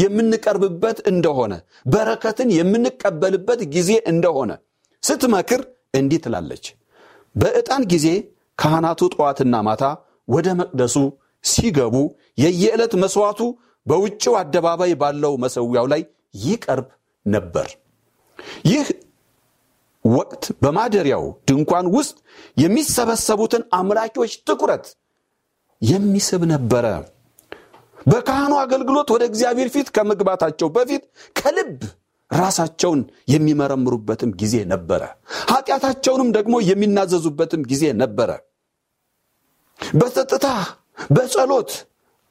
የምንቀርብበት 0.03 0.99
እንደሆነ 1.11 1.53
በረከትን 1.87 2.49
የምንቀበልበት 2.57 3.61
ጊዜ 3.75 3.91
እንደሆነ 4.13 4.53
ስትመክር 5.03 5.61
እንዲህ 5.95 6.21
ትላለች። 6.25 6.65
በዕጣን 7.35 7.83
ጊዜ 7.93 8.07
ካህናቱ 8.59 9.03
ጠዋትና 9.15 9.55
ማታ 9.69 9.85
ወደ 10.29 10.49
መቅደሱ 10.61 10.97
ሲገቡ 11.45 11.97
የየዕለት 12.39 12.93
መስዋዕቱ 13.03 13.41
በውጭው 13.87 14.35
አደባባይ 14.41 14.93
ባለው 15.01 15.33
መሰዊያው 15.45 15.87
ላይ 15.93 16.03
ይቀርብ 16.45 16.87
ነበር። 17.27 17.69
ይህ 18.71 18.87
ወቅት 20.05 20.45
በማደሪያው 20.63 21.25
ድንኳን 21.49 21.87
ውስጥ 21.95 22.17
የሚሰበሰቡትን 22.63 23.63
አምላኪዎች 23.73 24.33
ትኩረት 24.49 24.87
የሚስብ 25.83 26.43
ነበረ። 26.53 26.87
በካህኑ 28.07 28.53
አገልግሎት 28.63 29.09
ወደ 29.15 29.23
እግዚአብሔር 29.31 29.69
ፊት 29.75 29.89
ከመግባታቸው 29.97 30.69
በፊት 30.75 31.05
ከልብ 31.37 31.79
ራሳቸውን 32.31 33.01
የሚመረምሩበትም 33.33 34.31
ጊዜ 34.41 34.55
ነበረ። 34.73 35.03
ኃጢአታቸውንም 35.51 36.31
ደግሞ 36.37 36.55
የሚናዘዙበትም 36.69 37.63
ጊዜ 37.71 37.85
ነበረ። 38.03 38.31
በጸጥታ 39.95 40.47
በጸሎት 40.99 41.71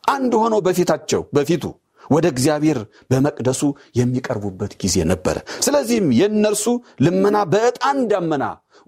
አንድ 0.03 0.34
ሆነው 0.41 0.60
በፊታቸው 0.65 1.22
በፊቱ 1.36 1.63
ወደ 2.05 2.25
እግዚአብሔር 2.34 2.79
በመቅደሱ 3.12 3.62
የሚቀርቡበት 4.00 4.74
ጊዜ 4.82 4.96
ነበረ 5.12 5.36
ስለዚህም 5.65 6.08
የእነርሱ 6.20 6.65
ልመና 7.05 7.38
በዕጣን 7.53 8.00
ዳመና 8.12 8.46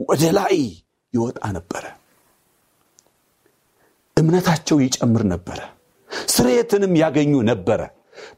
ወደ 0.10 0.24
ላይ 0.38 0.58
ይወጣ 1.13 1.39
ነበረ 1.58 1.84
እምነታቸው 4.17 4.77
ይጨምር 4.84 5.24
ነበረ 5.34 5.60
ስርየትንም 6.29 6.94
ያገኙ 7.01 7.34
ነበረ 7.51 7.82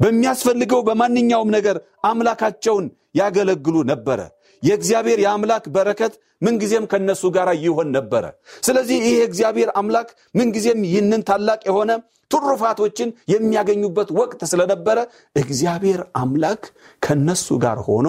በሚያስፈልገው 0.01 0.81
በማንኛውም 0.87 1.53
ነገር 1.57 1.77
አምላካቸውን 2.09 2.85
ያገለግሉ 3.19 3.75
ነበረ። 3.91 4.19
የእግዚአብሔር 4.63 5.19
የአምላክ 5.23 5.65
በረከት 5.75 6.13
ምንጊዜም 6.41 6.85
ከነሱ 6.91 7.23
ጋር 7.35 7.49
ይሆን 7.61 7.87
ነበረ። 7.95 8.25
ስለዚህ 8.63 8.97
ይህ 8.99 9.13
የእግዚአብሔር 9.17 9.69
አምላክ 9.79 10.09
ምንጊዜም 10.39 10.79
ይህንን 10.87 11.21
ታላቅ 11.29 11.61
የሆነ 11.69 11.91
ትሩፋቶችን 12.31 13.09
የሚያገኙበት 13.31 14.09
ወቅት 14.17 14.41
ስለነበረ 14.51 14.97
እግዚአብሔር 15.35 16.01
አምላክ 16.21 16.63
ከነሱ 17.01 17.47
ጋር 17.63 17.79
ሆኖ 17.87 18.07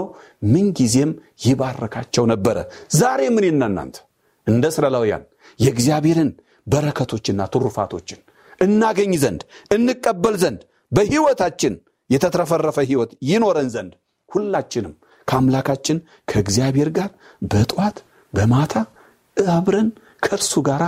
ምንጊዜም 0.54 1.12
ይባረካቸው 1.44 2.24
ነበረ። 2.32 2.56
ዛሬ 2.96 3.20
ምን 3.36 3.46
እናንተ? 3.50 3.96
እንደ 4.46 4.64
እስራኤላውያን 4.72 5.24
የእግዚአብሔርን 5.58 6.30
በረከቶችና 6.66 7.40
ትሩፋቶችን 7.52 8.20
እናገኝ 8.60 9.12
ዘንድ 9.22 9.42
እንቀበል 9.70 10.36
ዘንድ 10.42 10.60
በሕይወታችን 10.92 11.74
የተትረፈረፈ 12.10 12.78
ሕይወት 12.88 13.10
ይኖረን 13.30 13.68
ዘንድ 13.74 13.92
ሁላችንም 14.28 14.94
ከአምላካችን 15.28 15.98
ከእግዚአብሔር 16.30 16.88
ጋር 16.98 17.10
በጠዋት 17.50 17.96
በማታ 18.32 18.74
አብረን 19.36 19.88
ከእርሱ 20.24 20.54
ጋር 20.68 20.82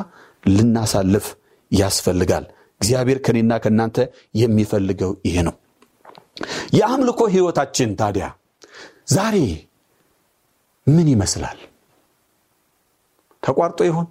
ልናሳልፍ 0.46 1.26
ያስፈልጋል። 1.70 2.44
እግዚአብሔር 2.80 3.18
ከኔና 3.24 3.52
ከእናንተ 3.62 3.98
የሚፈልገው 4.34 5.12
ይሄ 5.26 5.36
ነው። 5.48 5.54
የአምልኮ 6.76 7.20
ሕይወታችን 7.34 7.90
ታዲያ 8.00 8.26
ዛሬ 9.14 9.36
ምን 10.86 11.08
ይመስላል? 11.12 11.58
ተቋርጦ 13.42 13.80
ይሆን 13.88 14.06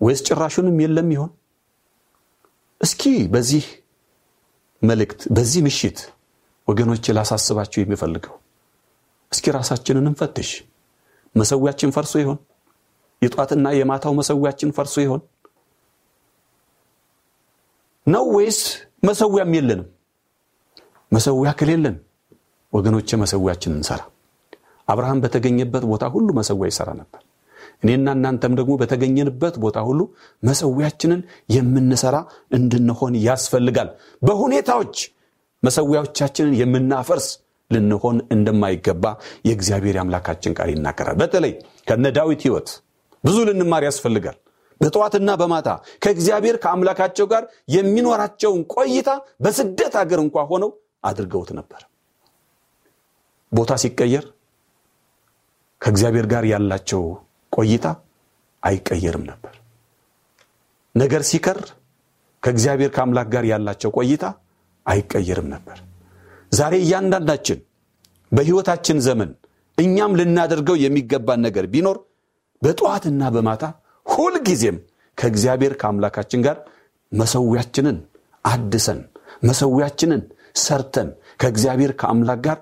ወይስ 0.00 0.20
ጭራሹንም 0.26 0.76
የለም 0.82 1.08
ይሆን 1.14 1.30
እስኪ 2.80 3.02
በዚህ 3.32 3.64
መልእክት 4.82 5.20
በዚህ 5.36 5.60
ምሽት 5.66 5.98
ወገኖች 6.68 7.04
ላሳስባችሁ 7.16 7.78
የሚፈልገው 7.82 8.34
እስኪ 9.32 9.52
ራሳችንን 9.56 10.06
እንፈትሽ 10.10 10.50
መሰዊያችን 11.34 11.92
ፈርሶ 11.96 12.14
ይሆን? 12.22 12.38
የጧትና 13.22 13.66
የማታው 13.78 14.12
መሰዊያችን 14.20 14.70
ፈርሶ 14.76 14.94
ይሆን? 15.04 15.20
ነው 18.06 18.24
ወይስ 18.36 18.58
መሰዊያም 19.08 19.52
የለንም? 19.56 19.88
መሰዊያ 21.12 21.50
ከሌለን 21.58 21.96
ወገኖች 22.72 23.10
መሰዊያችን 23.22 23.74
እንሰራ። 23.78 24.00
አብርሃም 24.88 25.20
በተገኘበት 25.24 25.84
ቦታ 25.90 26.04
ሁሉ 26.14 26.28
መሰዊያ 26.38 26.68
ይሰራ 26.72 26.90
ነበር 27.00 27.20
እኔና 27.82 28.08
እናንተም 28.16 28.52
ደግሞ 28.58 28.72
በተገኘንበት 28.80 29.54
ቦታ 29.62 29.78
ሁሉ 29.88 30.00
መሰዊያችንን 30.42 31.20
የምንሰራ 31.54 32.16
እንድንሆን 32.58 33.14
ያስፈልጋል። 33.26 33.90
በሁኔታዎች 34.22 34.96
መሰዊያዎቻችንን 35.62 36.54
የምናፈርስ 36.60 37.28
ልንሆን 37.70 38.16
እንደማይገባ 38.34 39.04
የእግዚአብሔር 39.48 39.96
አምላካችን 40.02 40.54
ቃል 40.58 40.70
ይናገራል። 40.72 41.16
በተለይ 41.20 41.52
ከነ 41.88 42.06
ዳዊት 42.16 42.40
ህይወት 42.46 42.70
ብዙ 43.24 43.36
ልንማር 43.48 43.84
ያስፈልጋል። 43.88 44.38
በጠዋትና 44.80 45.30
በማታ 45.40 45.68
ከእግዚአብሔር 46.02 46.56
ከአምላካቸው 46.62 47.26
ጋር 47.32 47.42
የሚኖራቸውን 47.74 48.62
ቆይታ 48.74 49.10
በስደት 49.44 49.94
አገር 50.02 50.20
እንኳ 50.24 50.44
ሆነው 50.50 50.70
አድርገውት 51.04 51.50
ነበር። 51.58 51.82
ቦታ 53.52 53.72
ሲቀየር 53.82 54.24
ከእግዚአብሔር 55.80 56.26
ጋር 56.32 56.44
ያላቸው 56.52 57.02
ቆይታ 57.60 57.86
አይቀየርም 58.62 59.24
ነበር። 59.30 59.54
ነገር 60.94 61.22
ሲከር 61.30 61.58
ከእግዚአብሔር 62.42 62.90
ከአምላክ 62.96 63.28
ጋር 63.34 63.44
ያላቸው 63.50 63.90
ቆይታ 63.98 64.24
አይቀየርም 64.86 65.48
ነበር። 65.54 65.78
ዛሬ 66.52 66.74
እያንዳንዳችን 66.84 67.58
በሕይወታችን 68.32 68.98
ዘመን 69.06 69.30
እኛም 69.78 70.16
ልናደርገው 70.18 70.76
የሚገባን 70.82 71.40
ነገር 71.46 71.66
ቢኖር 71.74 71.98
በጠዋትና 72.62 73.22
በማታ 73.34 73.64
ሁልጊዜም 74.06 74.78
ከእግዚአብሔር 75.18 75.74
ከአምላካችን 75.80 76.40
ጋር 76.46 76.56
መሰዊያችንን 77.12 77.98
አድሰን 78.44 79.00
መሰዊያችንን 79.48 80.22
ሰርተን 80.56 81.08
ከእግዚአብሔር 81.40 81.92
ከአምላክ 82.00 82.40
ጋር 82.46 82.58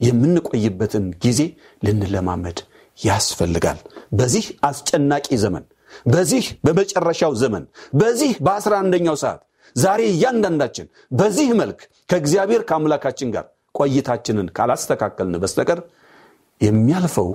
የምንቆይበትን 0.00 1.06
ጊዜ 1.24 1.40
ልንለማመድ 1.82 2.58
ያስፈልጋል። 2.98 3.78
በዚህ 4.12 4.46
አስጨናቂ 4.68 5.26
ዘመን 5.42 5.64
በዚህ 6.06 6.44
በመጨረሻው 6.64 7.32
ዘመን 7.42 7.64
በዚህ 7.94 8.32
በአስራ 8.46 8.74
አንደኛው 8.82 9.16
ሰዓት 9.22 9.40
ዛሬ 9.76 10.00
እያንዳንዳችን 10.12 10.86
በዚህ 11.12 11.48
መልክ 11.60 11.80
ከእግዚአብሔር 12.08 12.62
ከአምላካችን 12.68 13.32
ጋር 13.34 13.46
ቆይታችንን 13.74 14.48
ካላስተካከልን 14.56 15.40
በስተቀር 15.42 15.80
የሚያልፈው 16.60 17.28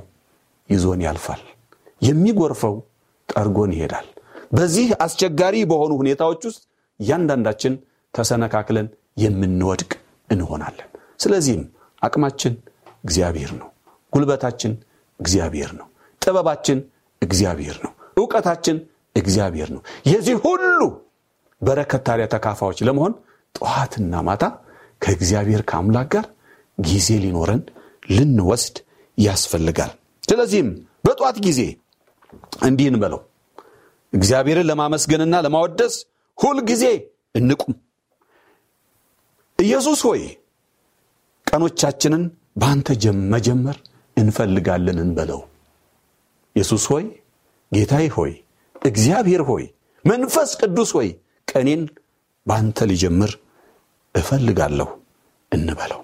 ይዞን 0.69 1.01
ያልፋል። 1.05 1.41
የሚጎርፈው 2.01 2.75
ጠርጎን 3.29 3.71
ይሄዳል። 3.75 4.07
በዚህ 4.51 4.87
አስቸጋሪ 5.05 5.55
በሆኑ 5.69 5.91
ሁኔታዎች 6.01 6.41
ውስጥ 6.49 6.61
እያንዳንዳችን 6.99 7.73
ተሰነካክለን 8.13 8.87
የምንወድቅ 9.17 9.91
እንሆናለን። 10.29 10.89
ስለዚህም 11.19 11.63
አቅማችን 12.01 12.53
እግዚአብሔር 13.03 13.51
ነው። 13.59 13.69
ጉልበታችን 14.13 14.73
እግዚአብሔር 15.19 15.71
ነው። 15.79 15.87
ጥበባችን 16.21 16.79
እግዚአብሔር 17.21 17.77
ነው። 17.85 17.91
እውቀታችን 18.17 18.77
እግዚአብሔር 19.15 19.69
ነው። 19.75 19.81
የዚህ 20.05 20.35
ሁሉ 20.45 20.79
በረከት 21.61 22.01
ታዲያ 22.07 22.25
ተካፋዎች 22.33 22.79
ለመሆን 22.87 23.13
ጠዋትና 23.55 24.13
ማታ 24.27 24.43
ከእግዚአብሔር 25.01 25.61
ከአምላክ 25.69 26.07
ጋር 26.13 26.25
ጊዜ 26.77 27.07
ሊኖረን 27.23 27.61
ልንወስድ 28.09 28.75
ያስፈልጋል። 29.17 29.91
ስለዚህም 30.23 30.69
በጠዋት 31.05 31.37
ጊዜ 31.45 31.61
እንዲህ 32.63 32.87
እንበለው። 32.91 33.21
እግዚአብሔርን 34.13 34.67
ለማመስገንና 34.69 35.35
ለማወደስ 35.45 35.93
ሁል 36.37 36.57
ጊዜ 36.69 36.85
እንቁም። 37.35 37.75
ኢየሱስ 39.59 39.99
ሆይ 40.07 40.21
ቀኖቻችንን 41.47 42.23
በአንተ 42.61 42.87
መጀመር 43.33 43.77
እንፈልጋለን 44.17 44.97
እንበለው 45.05 45.41
ኢየሱስ 46.55 46.83
ሆይ 46.91 47.05
ጌታዬ 47.71 48.07
ሆይ 48.17 48.33
እግዚአብሔር 48.85 49.41
ሆይ 49.49 49.63
መንፈስ 50.05 50.51
ቅዱስ 50.61 50.89
ሆይ 50.97 51.09
ቀኔን 51.47 51.81
በአንተ 52.45 52.85
ሊጀምር 52.91 53.31
እፈልጋለሁ 54.15 54.89
እንበለው። 55.51 56.01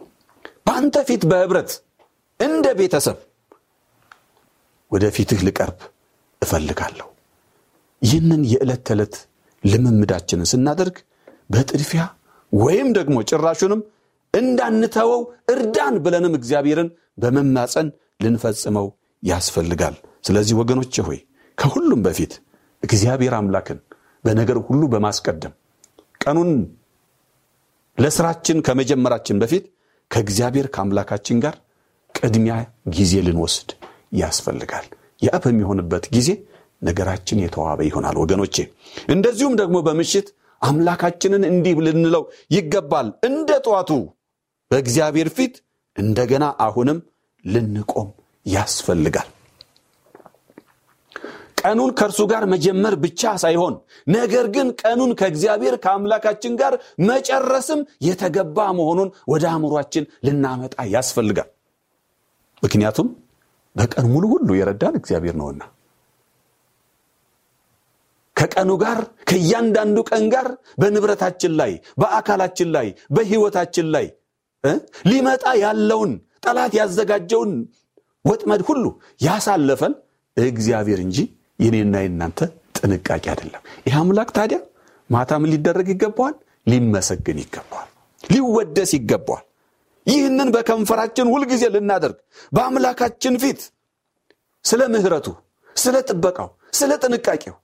በአንተ 0.68 0.98
ፊት 1.08 1.24
በህብረት 1.32 1.72
እንደ 2.40 2.66
ቤተሰብ 2.80 3.18
ወደ 4.92 5.06
ፊትህ 5.16 5.42
ልቀርብ 5.48 5.80
እፈልጋለሁ። 6.42 7.08
ይህንን 8.02 8.42
የዕለት 8.52 8.82
ተዕለት 8.88 9.16
ልምምዳችንን 9.64 10.50
ስናደርግ 10.52 10.98
በጥድፊያ 11.54 12.04
ወይም 12.54 12.88
ደግሞ 12.98 13.18
ጭራሹንም 13.30 13.82
እንዳንተወው 14.34 15.22
እርዳን 15.54 15.96
ብለንም 16.06 16.34
እግዚአብሔርን 16.40 16.90
በመማፀን 17.24 17.88
ልንፈጽመው 18.24 18.88
ያስፈልጋል። 19.24 19.96
ስለዚህ 20.28 20.56
ወገኖቼ 20.62 20.94
ሆይ 21.08 21.20
ከሁሉም 21.58 22.02
በፊት 22.06 22.34
እግዚአብሔር 22.84 23.34
አምላክን 23.40 23.80
በነገር 24.24 24.58
ሁሉ 24.68 24.82
በማስቀደም 24.94 25.54
ቀኑን 26.24 26.52
ለስራችን 27.98 28.58
ከመጀመራችን 28.68 29.40
በፊት 29.42 29.66
ከእግዚአብሔር 30.12 30.68
ከአምላካችን 30.74 31.38
ጋር 31.44 31.56
ቅድሚያ 32.16 32.54
ጊዜ 32.96 33.14
ልንወስድ 33.26 33.70
ያስፈልጋል። 34.20 34.86
ያ 35.22 35.32
በሚሆንበት 35.44 36.06
ጊዜ 36.16 36.30
ነገራችን 36.82 37.42
የተዋበ 37.44 37.80
ይሆናል 37.88 38.18
ወገኖቼ። 38.22 38.56
እንደዚሁም 39.14 39.56
ደግሞ 39.62 39.78
በምሽት 39.88 40.28
አምላካችንን 40.62 41.44
እንዲህ 41.50 41.76
ልንለው 41.86 42.24
ይገባል። 42.56 43.08
እንደ 43.28 43.50
ጠዋቱ 43.66 43.92
በእግዚአብሔር 44.72 45.30
ፊት 45.38 45.56
እንደገና 45.96 46.46
አሁንም 46.66 46.98
ልንቆም 47.44 48.10
ያስፈልጋል። 48.46 49.30
ቀኑን 51.62 51.90
ከእርሱ 52.00 52.20
ጋር 52.32 52.44
መጀመር 52.52 52.94
ብቻ 53.04 53.32
ሳይሆን 53.42 53.74
ነገር 54.08 54.46
ግን 54.56 54.68
ቀኑን 54.82 55.12
ከእግዚአብሔር 55.20 55.76
ከአምላካችን 55.84 56.54
ጋር 56.62 56.74
መጨረስም 57.10 57.80
የተገባ 58.02 58.68
መሆኑን 58.78 59.10
ወደ 59.28 59.46
አእምሯችን 59.52 60.06
ልናመጣ 60.28 60.76
ያስፈልጋል። 60.94 61.50
ምክንያቱም 62.64 63.10
በቀን 63.76 64.08
ሙሉ 64.14 64.24
ሁሉ 64.34 64.50
የረዳን 64.60 64.96
እግዚአብሔር 65.02 65.36
ነውና 65.42 65.62
ከቀኑ 68.36 68.72
ጋር 68.84 69.00
ከእያንዳንዱ 69.30 69.98
ቀን 70.10 70.26
ጋር 70.34 70.48
በንብረታችን 70.82 71.54
ላይ 71.60 71.72
በአካላችን 72.02 72.70
ላይ 72.76 72.88
በሕይወታችን 73.12 73.88
ላይ 73.96 74.06
ሊመጣ 75.10 75.44
ያለውን 75.64 76.12
ጠላት 76.46 76.74
ያዘጋጀውን 76.80 77.52
ወጥመድ 78.26 78.62
ሁሉ 78.68 78.86
ያሳለፈን 79.22 79.94
እግዚአብሔር 80.38 81.00
እንጂ 81.06 81.18
የኔና 81.60 81.96
የናንተ 82.04 82.40
ጥንቃቄ 82.78 83.24
አይደለም። 83.34 83.62
ይህ 83.88 83.96
አምላክ 84.02 84.30
ታዲያ 84.38 84.60
ማታ 85.10 85.32
ምን 85.42 85.50
ሊደረግ 85.54 85.88
ይገባዋል? 85.94 86.36
ሊመሰግን 86.68 87.38
ይገባዋል። 87.44 87.90
ሊወደስ 88.24 88.92
ይገባዋል። 88.98 89.46
ይህንን 90.08 90.50
በከንፈራችን 90.56 91.28
ሁልጊዜ 91.34 91.64
ልናደርግ 91.74 92.18
በአምላካችን 92.52 93.36
ፊት 93.42 93.62
ስለ 94.66 94.82
ምሕረቱ፣ 94.94 95.28
ስለ 95.76 95.96
ጥበቃው፣ 96.10 96.50
ስለ 96.74 96.92
ጥንቃቄው 97.04 97.56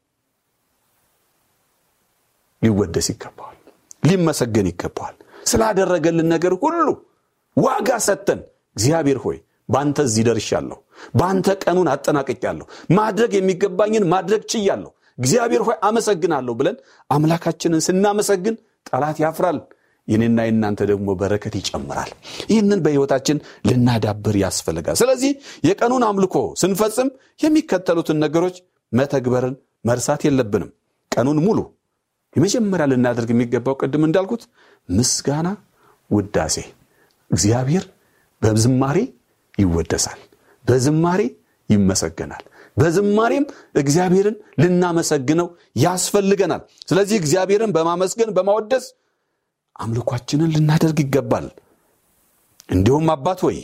ሊወደስ 2.62 3.08
ይገባዋል። 3.14 3.58
ሊመሰገን 4.04 4.68
ይገባዋል። 4.72 5.16
ስላደረገልን 5.46 6.28
ነገር 6.34 6.54
ሁሉ 6.64 6.88
ዋጋ 7.58 7.90
ሰጥተን 8.08 8.40
እግዚአብሔር 8.76 9.20
ሆይ 9.26 9.38
በአንተ 9.70 10.00
እዚህ 10.08 10.24
ደርሻለሁ፣ 10.28 10.78
በአንተ 11.20 11.48
ቀኑን 11.64 11.88
አጠናቅቄያለሁ፣ 11.94 12.66
ማድረግ 12.98 13.32
የሚገባኝን 13.38 14.06
ማድረግ 14.14 14.42
ችያለሁ፣ 14.52 14.92
እግዚአብሔር 15.18 15.62
ሆይ 15.68 15.78
አመሰግናለሁ 15.88 16.54
ብለን 16.60 16.78
አምላካችንን 17.10 17.84
ስናመሰግን 17.88 18.56
ጠላት 18.90 19.18
ያፍራል። 19.24 19.60
የኔና 20.08 20.40
የናንተ 20.48 20.82
ደግሞ 20.90 21.10
በረከት 21.20 21.54
ይጨምራል። 21.60 22.12
ይህንን 22.52 22.80
በሕይወታችን 22.86 23.38
ልናዳብር 23.68 24.36
ያስፈልጋል። 24.44 24.98
ስለዚህ 25.02 25.32
የቀኑን 25.70 26.04
አምልኮ 26.10 26.36
ስንፈጽም 26.62 27.10
የሚከተሉትን 27.44 28.20
ነገሮች 28.26 28.58
መተግበርን 28.92 29.56
መርሳት 29.86 30.22
የለብንም። 30.28 30.70
ቀኑን 31.12 31.40
ሙሉ 31.46 31.60
የመጀመሪያ 32.36 32.86
ልናደርግ 32.92 33.30
የሚገባው 33.34 33.76
ቅድም 33.82 34.04
እንዳልኩት 34.08 34.44
ምስጋና፣ 34.90 35.48
ውዳሴ። 36.10 36.56
እግዚአብሔር 37.32 37.86
በዝማሬ 38.42 38.98
ይወደሳል፣ 39.58 40.20
በዝማሬ 40.66 41.22
ይመሰገናል። 41.70 42.44
በዝማሬም 42.78 43.46
እግዚአብሔርን 43.82 44.36
ልናመሰግነው 44.62 45.48
ያስፈልገናል። 45.80 46.62
ስለዚህ 46.90 47.16
እግዚአብሔርን 47.22 47.74
በማመስገን 47.76 48.34
በማወደስ 48.38 48.86
አምልኳችንን 49.76 50.52
ልናደርግ 50.56 51.00
ይገባል። 51.04 51.48
እንዲሁም 52.70 53.08
አባት 53.16 53.40
ወይ 53.48 53.58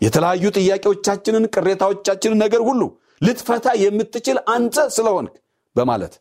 የተለያዩ 0.00 0.44
ጥያቄዎቻችንን፣ 0.58 1.44
ቅሬታዎቻችንን 1.54 2.40
ነገር 2.44 2.62
ሁሉ 2.68 2.82
ልትፈታ 3.22 3.68
የምትችል 3.82 4.38
አንተ 4.54 4.76
ስለሆንክ 4.96 5.32
በማለት 5.76 6.14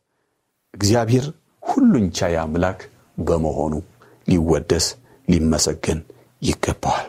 እግዚአብሔር 0.74 1.26
ሁሉን 1.78 2.06
ቻይ 2.18 2.36
አምላክ 2.42 2.80
በመሆኑ 3.20 3.74
ሊወደስ 4.28 4.86
ሊመሰገን 5.28 6.00
ይገባዋል። 6.42 7.08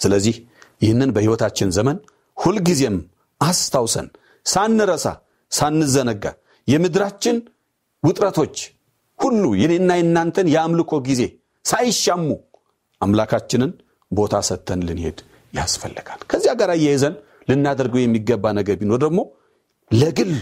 ስለዚህ 0.00 0.36
ይህንን 0.80 1.10
በሕይወታችን 1.16 1.72
ዘመን 1.76 1.96
ሁልጊዜም 2.36 2.96
አስታውሰን 3.40 4.06
ሳንረሳ 4.46 5.06
ሳንዘነጋ 5.52 6.24
የምድራችን 6.68 7.36
ውጥረቶች 8.02 8.56
ሁሉ 9.18 9.42
የኔና 9.62 9.90
የናንተን 9.98 10.48
የአምልኮ 10.54 11.00
ጊዜ 11.08 11.22
ሳይሻሙ 11.64 12.28
አምላካችንን 13.00 13.72
ቦታ 14.10 14.34
ሰጥተን 14.48 14.80
ልንሄድ 14.88 15.18
ያስፈልጋል። 15.54 16.20
ከዚያ 16.30 16.54
ጋር 16.60 16.72
እየይዘን 16.76 17.14
ልናደርገው 17.48 18.02
የሚገባ 18.02 18.52
ነገር 18.58 18.76
ቢኖር 18.80 19.00
ደግሞ 19.04 19.20
ለግል 19.90 20.32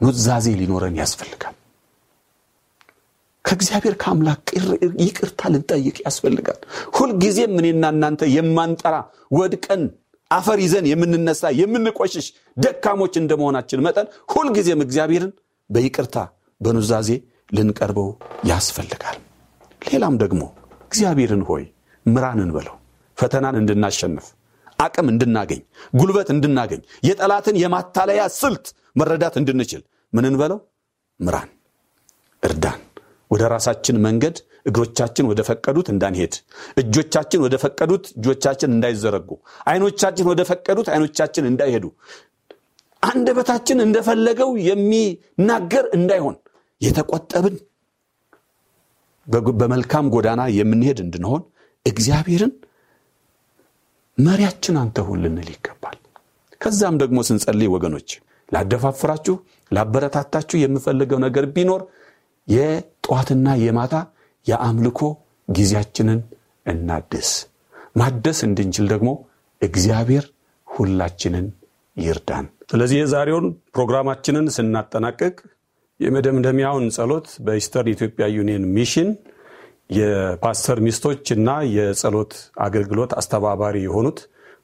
ኑዛዜ 0.00 0.46
ሊኖረን 0.60 0.96
ያስፈልጋል። 1.00 1.51
ከእግዚአብሔር 3.44 3.94
ከአምላክ 4.02 4.42
ይቅርታ 5.04 5.50
ልንጠይቅ 5.52 5.96
ያስፈልጋል። 6.04 6.60
ሁልጊዜም 6.96 7.54
እኔና 7.60 7.84
እናንተ 7.94 8.28
የማንጠራ 8.34 8.96
ወድቀን 9.38 9.82
አፈር 10.30 10.58
ይዘን 10.64 10.86
የምንነሳ 10.90 11.42
የምንቆሽሽ 11.58 12.26
ደካሞች 12.56 13.14
እንደመሆናችን 13.20 13.82
መጠን 13.86 14.06
ሁልጊዜም 14.34 14.84
እግዚአብሔርን 14.86 15.32
በይቅርታ 15.70 16.16
በኑዛዜ 16.60 17.10
ልንቀርበው 17.52 18.08
ያስፈልጋል። 18.50 19.18
ሌላም 19.82 20.14
ደግሞ 20.22 20.42
እግዚአብሔርን 20.86 21.42
ሆይ 21.48 21.64
ምራን 22.06 22.40
እንበለው። 22.44 22.76
ፈተናን 23.18 23.56
እንድናሸንፍ 23.60 24.26
አቅም 24.78 25.08
እንድናገኝ 25.12 25.60
ጉልበት 25.94 26.28
እንድናገኝ 26.34 26.80
የጠላትን 27.08 27.58
የማታለያ 27.62 28.22
ስልት 28.38 28.64
መረዳት 28.96 29.34
እንድንችል 29.40 29.82
ምን 30.12 30.24
እንበለው? 30.30 30.58
ምራን፣ 31.20 31.50
እርዳን። 32.42 32.80
ወደ 33.32 33.42
ራሳችን 33.52 33.96
መንገድ 34.06 34.36
እግሮቻችን 34.66 35.28
ወደ 35.30 35.40
ፈቀዱት 35.48 35.88
እንዳንሄድ፣ 35.92 36.34
እጆቻችን 36.80 37.40
ወደ 37.44 37.54
ፈቀዱት 37.62 38.04
እጆቻችን 38.16 38.70
እንዳይዘረጉ፣ 38.74 39.28
አይኖቻችን 39.66 40.26
ወደ 40.32 40.42
ፈቀዱት 40.50 40.88
አይኖቻችን 40.92 41.48
እንዳይሄዱ፣ 41.50 41.86
አንደበታችን 43.02 43.78
እንደፈለገው 43.86 44.50
የሚናገር 44.68 45.86
እንዳይሆን 45.96 46.36
የተቆጠብን 46.80 47.56
በመልካም 49.60 50.06
ጎዳና 50.14 50.42
የምንሄድ 50.58 50.98
እንድንሆን 51.04 51.42
እግዚአብሔርን 51.86 52.52
መሪያችን 54.18 54.76
አንተ 54.80 54.98
ሁን 55.06 55.20
ልንል 55.24 55.48
ይገባል። 55.52 55.98
ከዛም 56.60 56.96
ደግሞ 57.02 57.18
ስንጸልይ 57.28 57.68
ወገኖች 57.74 58.10
ላደፋፍራችሁ 58.48 59.34
ላበረታታችሁ 59.70 60.56
የምፈልገው 60.60 61.18
ነገር 61.26 61.44
ቢኖር 61.54 61.82
የጠዋትና 62.48 63.48
የማታ 63.62 63.94
የአምልኮ 64.46 65.00
ጊዜያችንን 65.48 66.20
እናድስ። 66.66 67.30
ማደስ 67.96 68.38
እንድንችል 68.46 68.86
ደግሞ 68.92 69.10
እግዚአብሔር 69.62 70.24
ሁላችንን 70.68 71.46
ይርዳን። 71.96 72.46
ስለዚህ 72.72 72.96
የዛሬውን 73.00 73.46
ፕሮግራማችንን 73.74 74.46
ስናጠናቅቅ 74.56 75.34
የመደምደሚያውን 76.00 76.86
ጸሎት 76.96 77.26
በ 77.46 77.56
Eastern 77.56 77.90
Ethiopia 77.94 78.26
Union 78.36 78.64
Mission 78.76 79.10
የፓስተር 79.96 80.78
ሚስቶች 80.86 81.24
እና 81.36 81.48
የጸሎት 81.74 82.32
አገልግሎት 82.66 83.12
አስተባባሪ 83.20 83.76
የሆኑት 83.84 84.20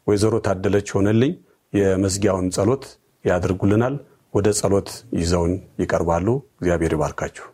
ወይዘሮ 0.07 0.35
ታደለች 0.47 0.88
ሆነልኝ 0.97 1.33
የመዝጊያውን 1.73 2.49
ጸሎት 2.57 2.85
ያደርጉልናል። 3.25 3.97
ወደ 4.35 4.49
ጸሎት 4.59 4.88
ይዘውን 5.21 5.53
ይቀርባሉ። 5.83 6.27
እግዚአብሔር 6.59 6.93
ይባርካችሁ። 6.97 7.47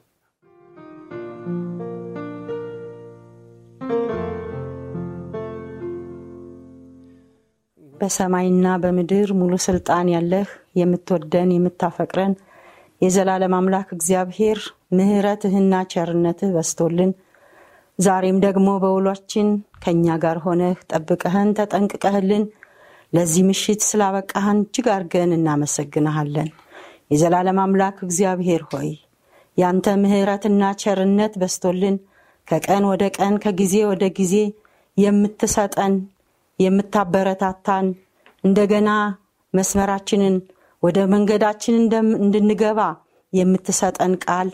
በሰማይና 7.95 8.67
በምድር 8.83 9.29
ሙሉ 9.41 9.55
ስልጣን 9.67 10.07
ያለህ 10.15 10.49
የምትወደን 10.81 11.51
የምታፈቅረን 11.55 12.33
የዘላለም 13.01 13.55
አምላክ 13.59 13.89
እግዚአብሔር 13.97 14.59
ምሕረትህና 14.97 15.75
ቸርነትህ 15.93 16.51
በስቶልን 16.57 17.11
ዛሬም 17.99 18.39
ደግሞ 18.45 18.69
በውሏችን 18.83 19.49
ከእኛ 19.83 20.17
ጋር 20.25 20.39
ሆነህ 20.45 20.79
ጠብቀህን 20.91 21.51
ተጠንቅቀህልን 21.59 22.45
ለዚህ 23.13 23.43
ምሽት 23.49 23.81
ስላበቃህን 23.89 24.61
እጅግ 24.65 24.87
አርገን 24.95 25.33
እናመሰግንሃለን። 25.37 26.49
የዘላለም 27.13 27.59
አምላክ 27.65 27.97
እግዚአብሔር 28.07 28.63
ሆይ 28.71 28.89
ያንተ 29.57 29.89
ምሕረትና 30.03 30.63
ቸርነት 30.83 31.35
በስቶልን 31.41 31.97
ከቀን 32.49 32.85
ወደ 32.91 33.05
ቀን 33.19 33.35
ከጊዜ 33.45 33.77
ወደ 33.91 34.05
ጊዜ 34.19 34.35
የምትሰጠን 34.97 35.95
የምታበረታታን 36.59 37.87
እንደገና 38.45 38.91
መስመራችንን 39.55 40.35
ወደ 40.83 40.99
መንገዳችን 41.13 41.75
እንድንገባ 42.19 42.81
የምትሰጠን 43.33 44.13
ቃል 44.25 44.49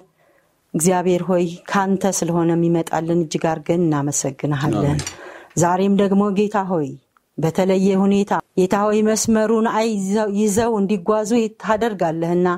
እግዚአብሔር 0.74 1.22
ሆይ 1.28 1.44
ካንተ 1.70 2.12
ስለሆነ 2.18 2.50
የሚመጣልን 2.56 3.22
እጅግ 3.24 3.44
አርገን 3.52 3.82
እናመሰግንሃለን። 3.86 4.98
ዛሬም 5.56 5.94
ደግሞ 6.02 6.22
ጌታ 6.38 6.58
ሆይ 6.70 6.88
በተለየ 7.38 7.88
ሁኔታ 8.02 8.32
ጌታ 8.58 8.76
ሆይ 8.84 8.98
መስመሩን 9.08 9.66
ይዘው 10.38 10.72
እንዲጓዙ 10.80 11.30
ታደርጋለህና 11.62 12.48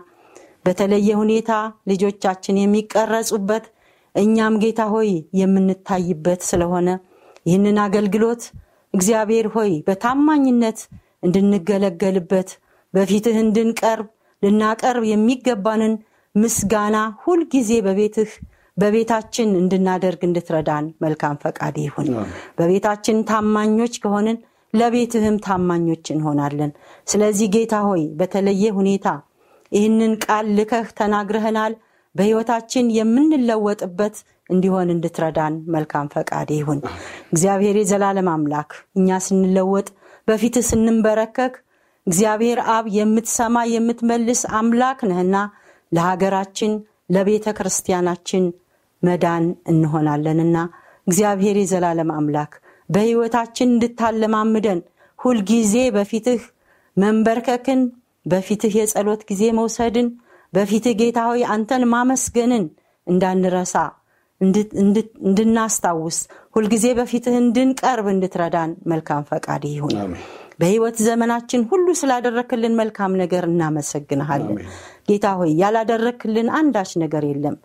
በተለየ 0.67 1.09
ሁኔታ 1.21 1.53
ልጆቻችን 1.91 2.59
የሚቀረጹበት 2.61 3.65
እኛም 4.15 4.55
ጌታ 4.65 4.83
ሆይ 4.95 5.11
የምንታይበት 5.41 6.41
ስለሆነ 6.51 6.89
ይህንን 7.47 7.79
አገልግሎት 7.85 8.43
እግዚአብሔር 8.95 9.47
ሆይ 9.55 9.73
በታማኝነት 9.87 10.79
እንድንገለገልበት 11.27 12.49
በፊትህ 12.95 13.37
እንድንቀርብ 13.43 14.09
ልናቀርብ 14.43 15.05
የሚገባንን 15.11 15.93
ምስጋና 16.35 16.97
ሁልጊዜ 17.25 17.71
በቤትህ 17.87 18.31
በቤታችን 18.77 19.49
እንድናደርግ 19.61 20.21
እንድትረዳን 20.29 20.85
መልካም 21.05 21.37
ፈቃድ 21.43 21.75
ይሁን። 21.83 22.09
በቤታችን 22.59 23.19
ታማኞች 23.31 23.95
ከሆንን 24.03 24.37
ለቤትህም 24.75 25.37
ታማኞች 25.47 26.05
እንሆናለን። 26.15 26.71
ስለዚህ 27.07 27.49
ጌታ 27.57 27.75
ሆይ 27.89 28.03
በተለየ 28.19 28.65
ሁኔታ 28.79 29.09
ይህንን 29.73 30.13
ቃል 30.25 30.47
ልከህ 30.57 30.89
ተናግረህናል። 30.99 31.75
በሕይወታችን 32.15 32.87
የምንለወጥበት 32.97 34.17
እንዲሆን 34.53 34.93
እንድትረዳን 34.95 35.55
መልካም 35.75 36.07
ፈቃድ 36.15 36.49
ይሁን። 36.57 36.81
እግዚአብሔር 37.33 37.77
የዘላለም 37.81 38.29
አምላክ 38.35 38.71
እኛ 38.99 39.19
ስንለወጥ 39.27 39.89
በፊትህ 40.29 40.65
ስንንበረከክ 40.71 41.55
እግዚአብሔር 42.07 42.59
አብ 42.75 42.87
የምትሰማ 42.97 43.57
የምትመልስ 43.73 44.41
አምላክ 44.59 45.01
ነህና 45.11 45.37
ለሀገራችን 45.93 46.73
ለቤተ 47.15 47.47
ክርስቲያናችን 47.59 48.45
መዳን 49.03 49.45
እንሆናለንና 49.73 50.57
እግዚአብሔር 51.07 51.57
የዘላለም 51.61 52.11
አምላክ 52.19 52.53
በሕይወታችን 52.89 53.69
እንድታለማምደን 53.75 54.81
ሁልጊዜ 55.19 55.75
በፊትህ 55.97 56.43
መንበርከክን 56.97 57.81
በፊትህ 58.27 58.73
የጸሎት 58.79 59.23
ጊዜ 59.31 59.43
መውሰድን 59.59 60.09
በፊትህ 60.53 60.95
ጌታ 61.01 61.19
ሆይ 61.29 61.43
አንተን 61.55 61.83
ማመስገንን 61.93 62.65
እንዳንረሳ 63.07 63.75
እንድናስታውስ 64.43 66.19
ሁልጊዜ 66.57 66.87
በፊትህ 66.99 67.35
እንድንቀርብ 67.41 68.07
እንድትረዳን 68.13 68.71
መልካም 68.93 69.27
ፈቃድ 69.31 69.65
ይሁን። 69.71 69.97
በሕይወት 70.61 70.97
ዘመናችን 71.07 71.61
ሁሉ 71.71 71.87
ስላደረክልን 72.01 72.75
መልካም 72.81 73.13
ነገር 73.21 73.45
እናመሰግንሃለን። 73.51 74.59
ጌታ 75.09 75.27
ሆይ 75.39 75.53
ያላደረክልን 75.63 76.49
አንዳች 76.59 76.91
ነገር 77.03 77.25
የለም። 77.31 77.57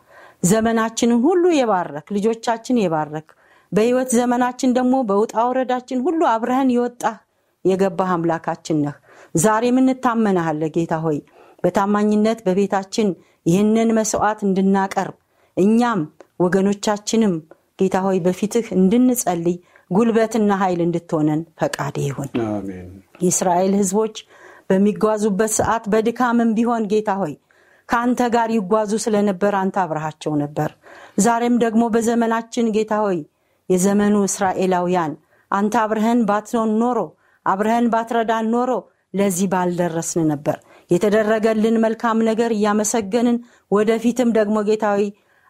ዘመናችንን 0.43 1.19
ሁሉ 1.25 1.43
የባረክ 1.57 2.07
ልጆቻችን 2.15 2.81
የባረክ 2.81 3.27
በሕይወት 3.71 4.09
ዘመናችን 4.17 4.75
ደግሞ 4.77 4.95
በውጣ 5.09 5.35
ውረዳችን 5.47 6.03
ሁሉ 6.05 6.21
አብረህን 6.33 6.69
የወጣህ 6.75 7.17
የገባህ 7.65 8.11
አምላካችን 8.15 8.77
ነህ። 8.83 8.95
ዛሬም 9.35 9.77
እንታመናሃለ 9.81 10.63
ጌታ 10.75 10.95
ሆይ 11.05 11.17
በታማኝነት 11.63 12.39
በቤታችን 12.45 13.07
ይህንን 13.45 13.89
መስዋዕት 13.97 14.39
እንድናቀርብ 14.47 15.15
እኛም 15.57 16.01
ወገኖቻችንም 16.39 17.33
ጌታ 17.79 17.97
ሆይ 18.05 18.17
በፊትህ 18.25 18.67
እንድንጸልይ 18.77 19.57
ጉልበትና 19.91 20.51
ኃይል 20.61 20.79
እንድትሆነን 20.85 21.41
ፈቃድ 21.59 21.95
ይሁን። 22.05 22.29
የእስራኤል 23.21 23.73
ሕዝቦች 23.79 24.15
በሚጓዙበት 24.69 25.51
ሰዓት 25.59 25.83
በድካምም 25.93 26.49
ቢሆን 26.57 26.87
ጌታ 26.91 27.11
ሆይ 27.21 27.33
ከአንተ 27.89 28.21
ጋር 28.33 28.49
ይጓዙ 28.55 28.91
ስለነበር 29.03 29.53
አንተ 29.59 29.75
አብረሃቸው 29.83 30.33
ነበር። 30.41 30.69
ዛሬም 31.25 31.55
ደግሞ 31.63 31.83
በዘመናችን 31.93 32.71
ጌታ 32.77 32.93
ሆይ 33.05 33.19
የዘመኑ 33.69 34.15
እስራኤላውያን 34.27 35.13
አንተ 35.51 35.73
አብረህን 35.83 36.21
ባትሆን 36.29 36.71
ኖሮ 36.81 36.99
አብረህን 37.45 37.87
ባትረዳን 37.93 38.47
ኖሮ 38.55 38.71
ለዚህ 39.13 39.47
ባልደረስን 39.53 40.25
ነበር። 40.31 40.57
የተደረገልን 40.91 41.77
መልካም 41.85 42.19
ነገር 42.29 42.51
እያመሰገንን 42.55 43.37
ወደፊትም 43.71 44.29
ደግሞ 44.37 44.57
ጌታዊ 44.69 45.01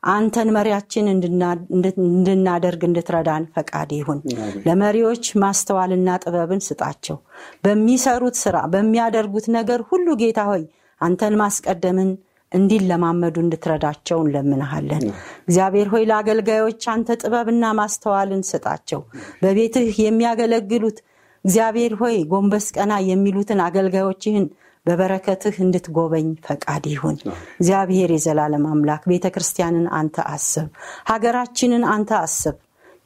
አንተን 0.07 0.49
መሪያችን 0.55 1.05
እንድናደርግ 1.11 2.81
እንድትረዳን 2.87 3.43
ፈቃድ 3.55 3.89
ይሁን። 3.97 4.19
ለመሪዎች 4.67 5.25
ማስተዋልና 5.43 6.09
ጥበብን 6.23 6.61
ስጣቸው። 6.67 7.17
በሚሰሩት 7.63 8.37
ስራ 8.43 8.57
በሚያደርጉት 8.73 9.47
ነገር 9.57 9.81
ሁሉ 9.89 10.07
ጌታ 10.21 10.41
ሆይ 10.51 10.63
አንተን 11.01 11.35
ማስቀደምን 11.41 12.09
እንዲለማመዱ 12.51 13.35
እንድትረዳቸው 13.43 14.19
እንለምንሃለን። 14.23 15.03
እግዚአብሔር 15.47 15.87
ሆይ 15.93 16.03
ለአገልጋዮች 16.09 16.83
አንተ 16.93 17.17
ጥበብና 17.21 17.65
ማስተዋልን 17.79 18.43
ስጣቸው። 18.51 19.01
በቤትህ 19.41 19.97
የሚያገለግሉት 20.05 20.99
እግዚአብሔር 21.45 21.93
ሆይ 21.99 22.15
ጎንበስ 22.31 22.65
ቀና 22.77 22.93
የሚሉትን 23.09 23.59
አገልጋዮችህን 23.65 24.45
በበረከትህ 24.87 25.55
እንድትጎበኝ 25.63 26.27
ፈቃድ 26.45 26.85
ይሁን። 26.91 27.17
እግዚአብሔር 27.55 28.11
የዘላለም 28.15 28.65
አምላክ 28.71 29.03
ቤተ 29.11 29.27
ክርስቲያንን 29.35 29.87
አንተ 29.99 30.17
አስብ፣ 30.33 30.67
ሀገራችንን 31.11 31.83
አንተ 31.93 32.11
አስብ። 32.21 32.57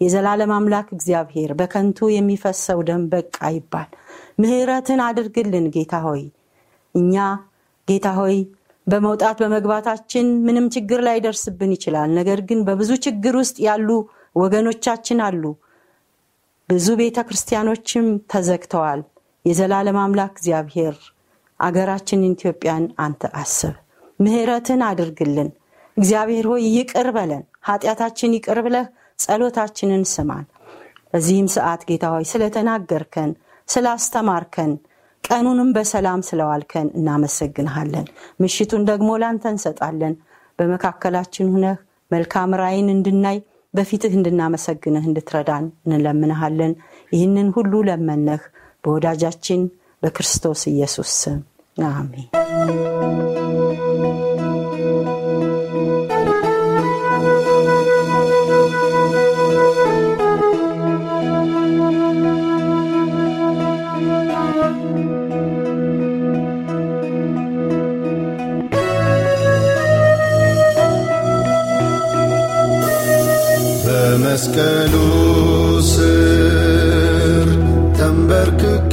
የዘላለም 0.02 0.52
አምላክ 0.56 0.88
እግዚአብሔር 0.96 1.52
በከንቱ 1.58 2.10
የሚፈሰው 2.12 2.80
ደም 2.88 3.04
በቃ 3.12 3.50
ይባል። 3.56 3.90
ምሕረትን 4.42 5.02
አድርግልን 5.08 5.68
ጌታ 5.76 5.96
ሆይ 6.06 6.24
እኛ 6.96 7.16
ጌታ 7.88 8.08
ሆይ 8.18 8.38
በመውጣት 8.88 9.38
በመግባታችን 9.42 10.28
ምንም 10.46 10.66
ችግር 10.76 11.00
ላይ 11.08 11.18
ደርስብን 11.26 11.72
ይችላል። 11.76 12.10
ነገር 12.18 12.40
ግን 12.50 12.60
በብዙ 12.68 12.92
ችግር 13.06 13.34
ውስጥ 13.42 13.58
ያሉ 13.68 13.90
ወገኖቻችን 14.36 15.20
አሉ። 15.28 15.44
ብዙ 16.70 16.88
ቤተ 17.00 17.20
ክርስቲያኖችም 17.28 18.06
ተዘግተዋል። 18.32 19.02
የዘላለም 19.46 19.98
አምላክ 20.02 20.34
እግዚአብሔር 20.36 20.96
አገራችን 21.62 22.22
ኢትዮጵያን 22.30 22.86
አንተ 23.00 23.30
አስብ፣ 23.42 23.74
ምሕረትን 24.20 24.82
አድርግልን። 24.88 25.50
እግዚአብሔር 25.98 26.46
ሆይ 26.52 26.64
ይቅር 26.76 27.08
በለን፣ 27.16 27.44
ኃጢአታችን 27.68 28.36
ይቅር 28.38 28.60
ብለህ 28.66 28.86
ጸሎታችንን 29.20 30.04
ስማን። 30.12 30.46
በዚህም 31.14 31.48
ሰዓት 31.56 31.82
ጌታ 31.90 32.06
ሆይ 32.14 32.26
ስለተናገርከን፣ 32.32 33.32
ስላስተማርከን፣ 33.68 34.72
ቀኑንም 35.24 35.70
በሰላም 35.76 36.22
ስለዋልከን 36.28 36.88
እናመሰግንሃለን። 36.98 38.06
ምሽቱን 38.40 38.84
ደግሞ 38.90 39.10
ላንተ 39.22 39.44
እንሰጣለን። 39.54 40.14
በመካከላችን 40.60 41.52
ሁነህ 41.54 41.78
መልካም 42.12 42.56
ራእይን 42.62 42.90
እንድናይ 42.96 43.38
በፊትህ 43.74 44.14
እንድናመሰግንህ 44.18 45.04
እንድትረዳን 45.10 45.66
እንለምንሃለን። 45.88 46.74
ይህንን 47.12 47.48
ሁሉ 47.56 47.74
ለመነህ 47.90 48.42
በወዳጃችን 48.84 49.62
በክርስቶስ 50.04 50.62
ኢየሱስ 50.72 51.12
ስም 51.22 51.40
አሜን። 51.77 53.37
በመስቀሉ 73.87 74.95
ስር 75.91 77.49
ተንበርክኬ 77.99 78.90